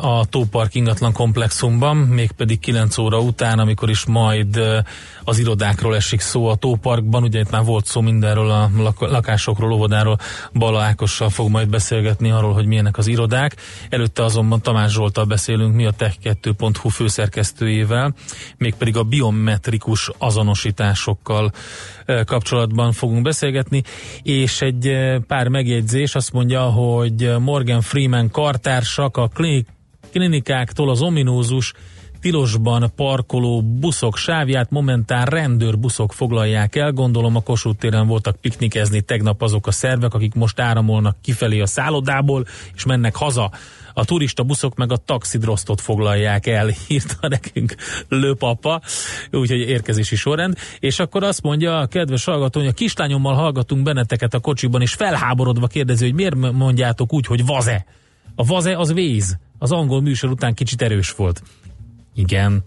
[0.00, 4.60] a Tópark ingatlan komplexumban, mégpedig 9 óra után, amikor is majd
[5.28, 10.18] az irodákról esik szó a tóparkban, ugye itt már volt szó mindenről a lakásokról, óvodáról,
[10.52, 13.56] Bala Ákossal fog majd beszélgetni arról, hogy milyenek az irodák.
[13.88, 18.14] Előtte azonban Tamás Zsoltal beszélünk mi a tech2.hu főszerkesztőjével,
[18.56, 21.52] mégpedig a biometrikus azonosításokkal
[22.24, 23.82] kapcsolatban fogunk beszélgetni,
[24.22, 24.96] és egy
[25.26, 29.66] pár megjegyzés azt mondja, hogy Morgan Freeman kartársak a klinik,
[30.10, 31.72] klinikáktól az ominózus
[32.20, 36.92] tilosban parkoló buszok sávját momentán rendőrbuszok foglalják el.
[36.92, 41.66] Gondolom a Kossuth téren voltak piknikezni tegnap azok a szervek, akik most áramolnak kifelé a
[41.66, 42.44] szállodából,
[42.74, 43.50] és mennek haza.
[43.94, 47.74] A turista buszok meg a taxidrosztot foglalják el, írta nekünk
[48.08, 48.80] lőpapa,
[49.30, 50.58] úgyhogy érkezési sorrend.
[50.78, 54.94] És akkor azt mondja a kedves hallgató, hogy a kislányommal hallgatunk benneteket a kocsiban, és
[54.94, 57.86] felháborodva kérdezi, hogy miért mondjátok úgy, hogy vaze.
[58.34, 59.38] A vaze az véz.
[59.58, 61.42] Az angol műsor után kicsit erős volt
[62.16, 62.64] igen,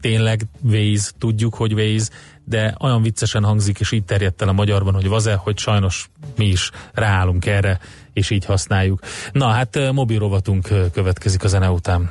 [0.00, 2.10] tényleg Waze, tudjuk, hogy Waze,
[2.44, 6.46] de olyan viccesen hangzik, és így terjedt el a magyarban, hogy vaze, hogy sajnos mi
[6.46, 7.80] is ráállunk erre,
[8.12, 9.00] és így használjuk.
[9.32, 12.10] Na hát mobil rovatunk következik a zene után.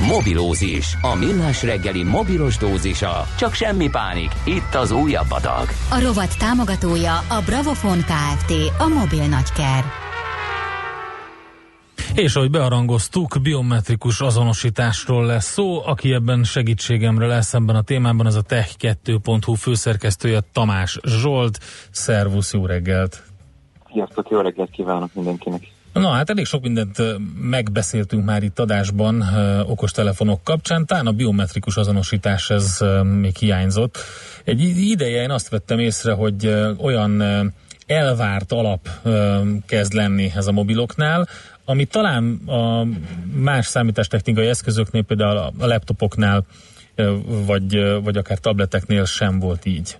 [0.00, 0.96] Mobilózis.
[1.02, 3.26] A millás reggeli mobilos dózisa.
[3.38, 4.30] Csak semmi pánik.
[4.44, 5.66] Itt az újabb adag.
[5.90, 8.52] A rovat támogatója a Bravofon Kft.
[8.78, 9.84] A mobil nagyker.
[12.14, 15.86] És ahogy bearangoztuk, biometrikus azonosításról lesz szó.
[15.86, 21.58] Aki ebben segítségemre lesz ebben a témában, az a tech2.hu főszerkesztője Tamás Zsolt.
[21.90, 23.22] Szervusz, jó reggelt!
[23.92, 25.73] Sziasztok, jó reggelt kívánok mindenkinek!
[25.94, 26.96] Na hát elég sok mindent
[27.40, 29.24] megbeszéltünk már itt adásban
[29.66, 32.84] okostelefonok kapcsán, talán a biometrikus azonosítás ez
[33.20, 33.98] még hiányzott.
[34.44, 37.22] Egy ideje én azt vettem észre, hogy olyan
[37.86, 38.88] elvárt alap
[39.66, 41.28] kezd lenni ez a mobiloknál,
[41.64, 42.86] ami talán a
[43.34, 46.44] más számítástechnikai eszközöknél, például a laptopoknál,
[47.24, 49.96] vagy, vagy akár tableteknél sem volt így.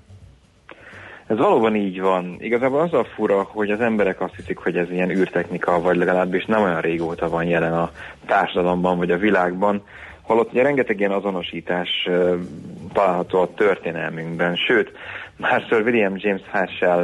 [1.27, 2.37] Ez valóban így van.
[2.39, 6.45] Igazából az a fura, hogy az emberek azt hiszik, hogy ez ilyen űrtechnika, vagy legalábbis
[6.45, 7.91] nem olyan régóta van jelen a
[8.27, 9.83] társadalomban, vagy a világban,
[10.23, 12.35] holott ugye rengeteg ilyen azonosítás uh,
[12.93, 14.93] található a történelmünkben, sőt,
[15.37, 16.99] már Sir William James Herschel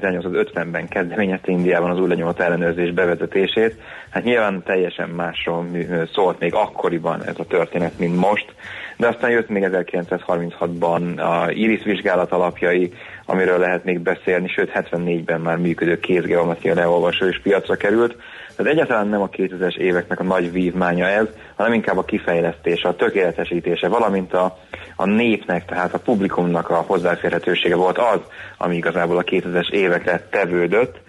[0.00, 3.80] uh, 1850-ben kezdeményezte Indiában az új lenyomat ellenőrzés bevezetését.
[4.10, 5.66] Hát nyilván teljesen másról
[6.12, 8.54] szólt még akkoriban ez a történet, mint most,
[8.96, 12.92] de aztán jött még 1936-ban a iris vizsgálat alapjai,
[13.26, 18.16] amiről lehet még beszélni, sőt 74-ben már működő kézgeometria leolvasó is piacra került.
[18.56, 22.96] Tehát egyáltalán nem a 2000-es éveknek a nagy vívmánya ez, hanem inkább a kifejlesztése, a
[22.96, 24.58] tökéletesítése, valamint a,
[24.96, 28.20] a népnek, tehát a publikumnak a hozzáférhetősége volt az,
[28.58, 31.00] ami igazából a 2000-es évekre tevődött,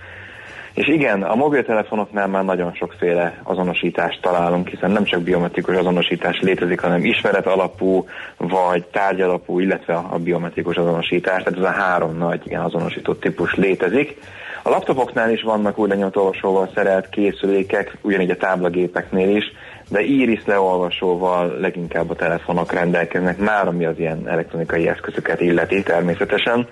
[0.78, 6.80] és igen, a mobiltelefonoknál már nagyon sokféle azonosítást találunk, hiszen nem csak biometrikus azonosítás létezik,
[6.80, 8.05] hanem ismeret alapú,
[8.38, 13.55] vagy tárgy alapú, illetve a biometrikus azonosítás, tehát ez a három nagy igen, azonosító típus
[13.55, 14.17] létezik.
[14.63, 19.45] A laptopoknál is vannak új lenyomatolvasóval szerelt készülékek, ugyanígy a táblagépeknél is,
[19.89, 26.67] de iris leolvasóval leginkább a telefonok rendelkeznek, már ami az ilyen elektronikai eszközöket illeti természetesen.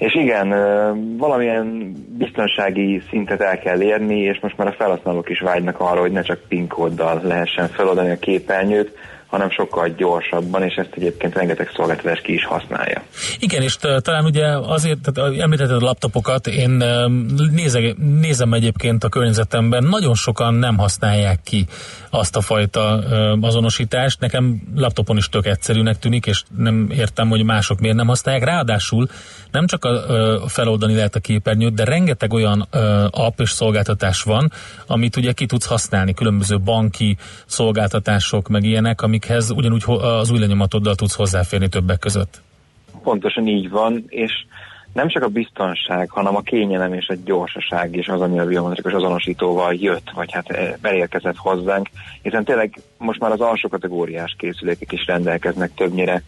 [0.00, 0.48] És igen,
[1.16, 6.12] valamilyen biztonsági szintet el kell érni, és most már a felhasználók is vágynak arra, hogy
[6.12, 8.98] ne csak PIN kóddal lehessen feloldani a képernyőt,
[9.30, 13.02] hanem sokkal gyorsabban, és ezt egyébként rengeteg szolgáltatás ki is használja.
[13.38, 16.84] Igen, és talán ugye azért, tehát említetted a laptopokat, én
[17.52, 21.66] nézeg, nézem egyébként a környezetemben, nagyon sokan nem használják ki
[22.10, 22.98] azt a fajta
[23.40, 24.20] azonosítást.
[24.20, 28.44] Nekem laptopon is tök egyszerűnek tűnik, és nem értem, hogy mások miért nem használják.
[28.44, 29.08] Ráadásul
[29.50, 32.60] nem csak a, feloldani lehet a képernyőt, de rengeteg olyan
[33.10, 34.52] app és szolgáltatás van,
[34.86, 37.16] amit ugye ki tudsz használni, különböző banki
[37.46, 42.40] szolgáltatások, meg ilyenek, amikhez ugyanúgy az új lenyomatoddal tudsz hozzáférni többek között.
[43.02, 44.32] Pontosan így van, és
[44.92, 48.92] nem csak a biztonság, hanem a kényelem és a gyorsaság is az, ami a biometrikus
[48.92, 51.88] azonosítóval jött, vagy hát eh, beérkezett hozzánk,
[52.22, 56.22] hiszen tényleg most már az alsó kategóriás készülékek is rendelkeznek többnyire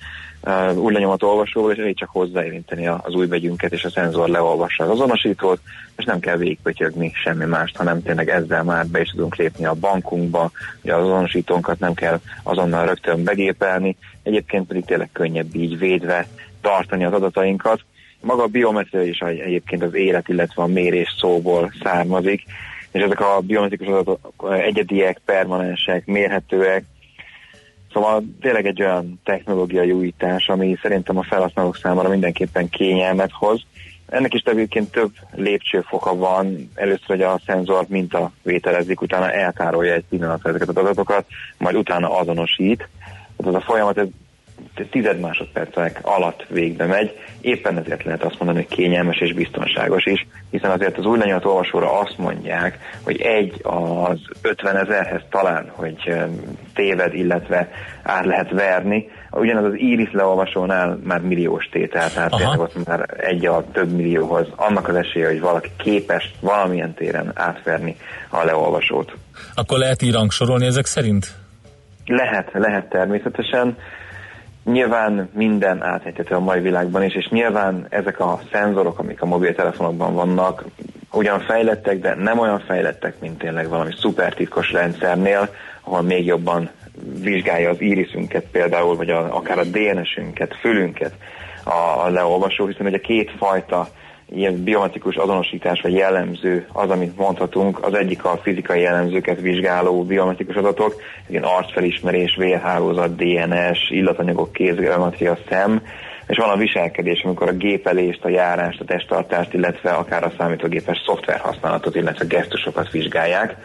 [0.74, 4.90] új lenyomat olvasóval, és elég csak hozzáérinteni az új begyünket, és a szenzor leolvassa az
[4.90, 5.60] azonosítót,
[5.96, 9.74] és nem kell végigpötyögni semmi mást, hanem tényleg ezzel már be is tudunk lépni a
[9.74, 10.50] bankunkba,
[10.82, 16.26] ugye az azonosítónkat nem kell azonnal rögtön begépelni, egyébként pedig tényleg könnyebb így védve
[16.60, 17.80] tartani az adatainkat,
[18.20, 22.44] maga a biometria is egyébként az élet, illetve a mérés szóból származik,
[22.92, 26.84] és ezek a biometrikus adatok egyediek, permanensek, mérhetőek,
[27.92, 33.62] Szóval tényleg egy olyan technológiai újítás, ami szerintem a felhasználók számára mindenképpen kényelmet hoz.
[34.06, 36.70] Ennek is egyébként több lépcsőfoka van.
[36.74, 41.26] Először, hogy a szenzor minta vételezik, utána eltárolja egy pillanatra ezeket az adatokat,
[41.58, 42.88] majd utána azonosít.
[43.36, 44.06] Tehát ez a folyamat ez
[44.90, 50.26] tized másodpercek alatt végbe megy, éppen ezért lehet azt mondani, hogy kényelmes és biztonságos is,
[50.50, 56.14] hiszen azért az új lenyomat olvasóra azt mondják, hogy egy az 50 ezerhez talán, hogy
[56.74, 57.70] téved, illetve
[58.02, 63.46] ár lehet verni, ugyanaz az iris leolvasónál már milliós tétel, tehát tényleg ott már egy
[63.46, 64.46] a több millióhoz.
[64.56, 67.96] Annak az esélye, hogy valaki képes valamilyen téren átverni
[68.28, 69.12] a leolvasót.
[69.54, 71.34] Akkor lehet így rangsorolni ezek szerint?
[72.06, 73.76] Lehet, lehet természetesen.
[74.64, 80.14] Nyilván minden áthethető a mai világban is, és nyilván ezek a szenzorok, amik a mobiltelefonokban
[80.14, 80.64] vannak,
[81.12, 85.48] ugyan fejlettek, de nem olyan fejlettek, mint tényleg valami szuper titkos rendszernél,
[85.84, 86.70] ahol még jobban
[87.22, 91.14] vizsgálja az irisünket például, vagy a, akár a DNS-ünket, fülünket
[91.64, 93.88] a, a leolvasó, hiszen ugye két fajta
[94.34, 97.84] ilyen biometrikus azonosítás vagy jellemző az, amit mondhatunk.
[97.84, 100.94] Az egyik a fizikai jellemzőket vizsgáló biometrikus adatok,
[101.28, 105.82] ilyen arcfelismerés, vérhálózat, DNS, illatanyagok, kézgeometria, szem,
[106.26, 111.02] és van a viselkedés, amikor a gépelést, a járást, a testtartást, illetve akár a számítógépes
[111.06, 113.56] szoftver használatot, illetve gesztusokat vizsgálják.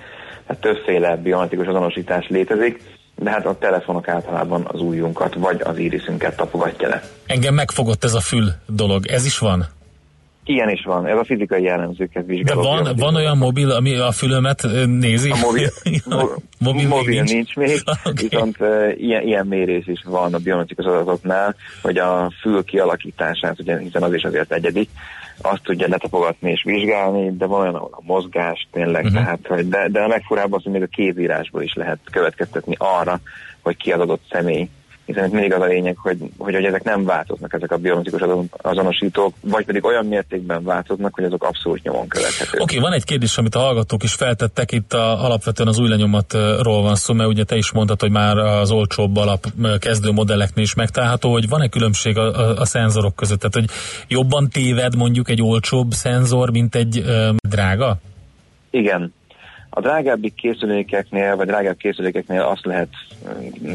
[0.47, 2.81] Tehát többféle biometrikus azonosítás létezik,
[3.15, 7.03] de hát a telefonok általában az ujjunkat vagy az irisünket tapogatja le.
[7.25, 9.65] Engem megfogott ez a fül dolog, ez is van?
[10.49, 12.61] Ilyen is van, ez a fizikai jellemzőket vizsgáló.
[12.61, 15.29] De van, van olyan mobil, ami a fülömet nézi?
[15.29, 15.69] A mobil,
[16.59, 17.31] mobil, mobil nincs.
[17.31, 18.27] nincs még, okay.
[18.29, 23.79] viszont uh, ilyen, ilyen mérés is van a biometrikus adatoknál, hogy a fül kialakítását, ugye,
[23.79, 24.89] hiszen az is azért egyedik,
[25.41, 29.21] azt tudja letapogatni és vizsgálni, de van olyan, ahol a mozgás tényleg, uh-huh.
[29.21, 33.19] tehát, hogy de, de a legfurább az, hogy még a képírásból is lehet következtetni arra,
[33.61, 34.69] hogy ki az adott személy
[35.07, 38.21] hiszen itt mindig az a lényeg, hogy, hogy, hogy ezek nem változnak, ezek a biometrikus
[38.51, 42.61] azonosítók, vagy pedig olyan mértékben változnak, hogy azok abszolút nyomon követhetők.
[42.61, 45.89] Oké, okay, van egy kérdés, amit a hallgatók is feltettek, itt a, alapvetően az új
[45.89, 49.45] lenyomatról van szó, mert ugye te is mondtad, hogy már az olcsóbb alap
[49.79, 53.69] kezdő modelleknél is megtalálható, hogy van-e különbség a, a, a szenzorok között, tehát hogy
[54.07, 57.97] jobban téved mondjuk egy olcsóbb szenzor, mint egy ö, drága?
[58.69, 59.13] Igen,
[59.77, 62.89] a drágábbi készülékeknél, vagy drágább készülékeknél azt lehet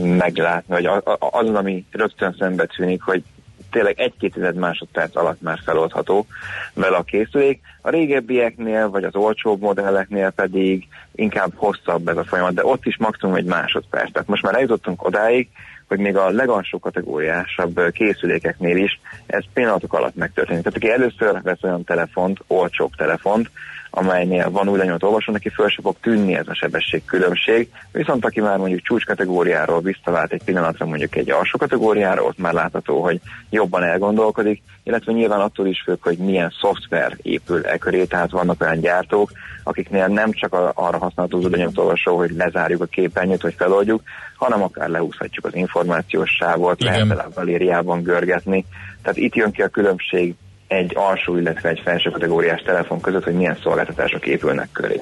[0.02, 0.88] meglátni, hogy
[1.18, 3.22] azon, ami rögtön szembe tűnik, hogy
[3.70, 6.26] tényleg egy-két másodperc alatt már feloldható
[6.74, 7.60] vele a készülék.
[7.80, 12.96] A régebbieknél, vagy az olcsóbb modelleknél pedig inkább hosszabb ez a folyamat, de ott is
[12.98, 14.12] maximum egy másodperc.
[14.12, 15.48] Tehát most már eljutottunk odáig,
[15.88, 20.62] hogy még a legalsó kategóriásabb készülékeknél is ez pillanatok alatt megtörténik.
[20.62, 23.50] Tehát aki először vesz olyan telefont, olcsóbb telefont,
[23.94, 28.24] amelynél van új lenyomott olvasó, neki föl se fog tűnni ez a sebesség különbség, viszont
[28.24, 33.02] aki már mondjuk csúcs kategóriáról visszavált egy pillanatra mondjuk egy alsó kategóriára, ott már látható,
[33.02, 33.20] hogy
[33.50, 38.60] jobban elgondolkodik, illetve nyilván attól is függ, hogy milyen szoftver épül e köré, tehát vannak
[38.60, 39.30] olyan gyártók,
[39.64, 44.02] akiknél nem csak arra használható az lenyomott olvasó, hogy lezárjuk a képernyőt, vagy feloldjuk,
[44.36, 48.64] hanem akár lehúzhatjuk az információs sávot, lehet a galériában görgetni.
[49.02, 50.34] Tehát itt jön ki a különbség
[50.72, 55.00] egy alsó, illetve egy felső kategóriás telefon között, hogy milyen szolgáltatások épülnek köré.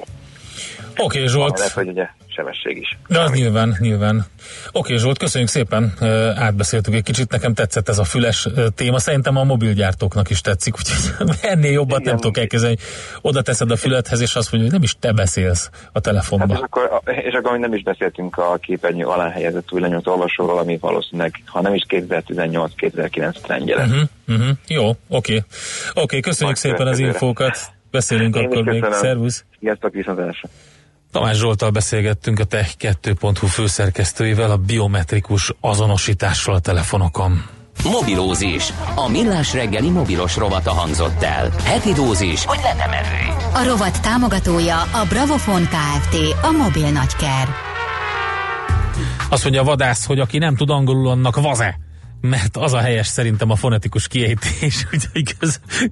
[0.97, 1.57] Oké, okay, Zsolt.
[1.57, 2.97] Lehet, hogy ugye sebesség is.
[3.07, 4.15] De az nyilván, nyilván.
[4.15, 5.93] Oké, okay, Zsolt, köszönjük szépen,
[6.35, 11.35] átbeszéltük egy kicsit, nekem tetszett ez a füles téma, szerintem a mobilgyártóknak is tetszik, úgyhogy
[11.51, 12.11] ennél jobbat Igen.
[12.11, 12.77] nem tudok elkezdeni.
[13.21, 16.49] Oda teszed a fülethez, és azt mondja, hogy nem is te beszélsz a telefonban.
[16.49, 20.59] Hát és, akkor, és akkor nem is beszéltünk a képernyő alá helyezett új lenyomott olvasóról,
[20.59, 23.75] ami valószínűleg, ha nem is 2018-2009 trendje.
[23.75, 24.57] Uh-huh, uh-huh.
[24.67, 24.95] Jó, oké.
[25.07, 25.37] Okay.
[25.89, 27.79] Oké, okay, köszönjük Majd szépen az infókat.
[27.91, 28.85] Beszélünk Én akkor még.
[28.91, 29.45] Szervusz.
[29.59, 30.49] Sziasztok, viszontlátásra.
[31.11, 37.43] Tamás Zsoltal beszélgettünk a tech2.hu főszerkesztőivel a biometrikus azonosításról a telefonokon.
[37.83, 38.73] Mobilózis.
[38.95, 41.49] A millás reggeli mobilos rovata hangzott el.
[41.63, 43.33] Heti dózis, hogy lenne merő.
[43.53, 46.15] A rovat támogatója a Bravofon Kft.
[46.41, 47.47] A mobil nagyker.
[49.29, 51.79] Azt mondja a vadász, hogy aki nem tud angolul, annak vaze
[52.21, 55.35] mert az a helyes szerintem a fonetikus kiejtés, úgyhogy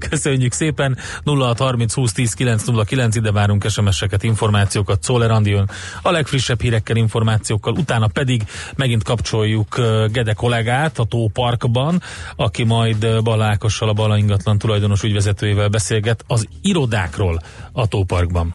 [0.10, 0.98] köszönjük szépen.
[1.24, 5.70] 0630 20 10 909, ide várunk SMS-eket, információkat, Szóler Andion
[6.02, 8.44] a legfrissebb hírekkel, információkkal, utána pedig
[8.76, 9.76] megint kapcsoljuk
[10.12, 12.02] Gede kollégát a Tóparkban,
[12.36, 18.48] aki majd Balákossal, a Bala ingatlan tulajdonos ügyvezetőjével beszélget az irodákról a Tóparkban.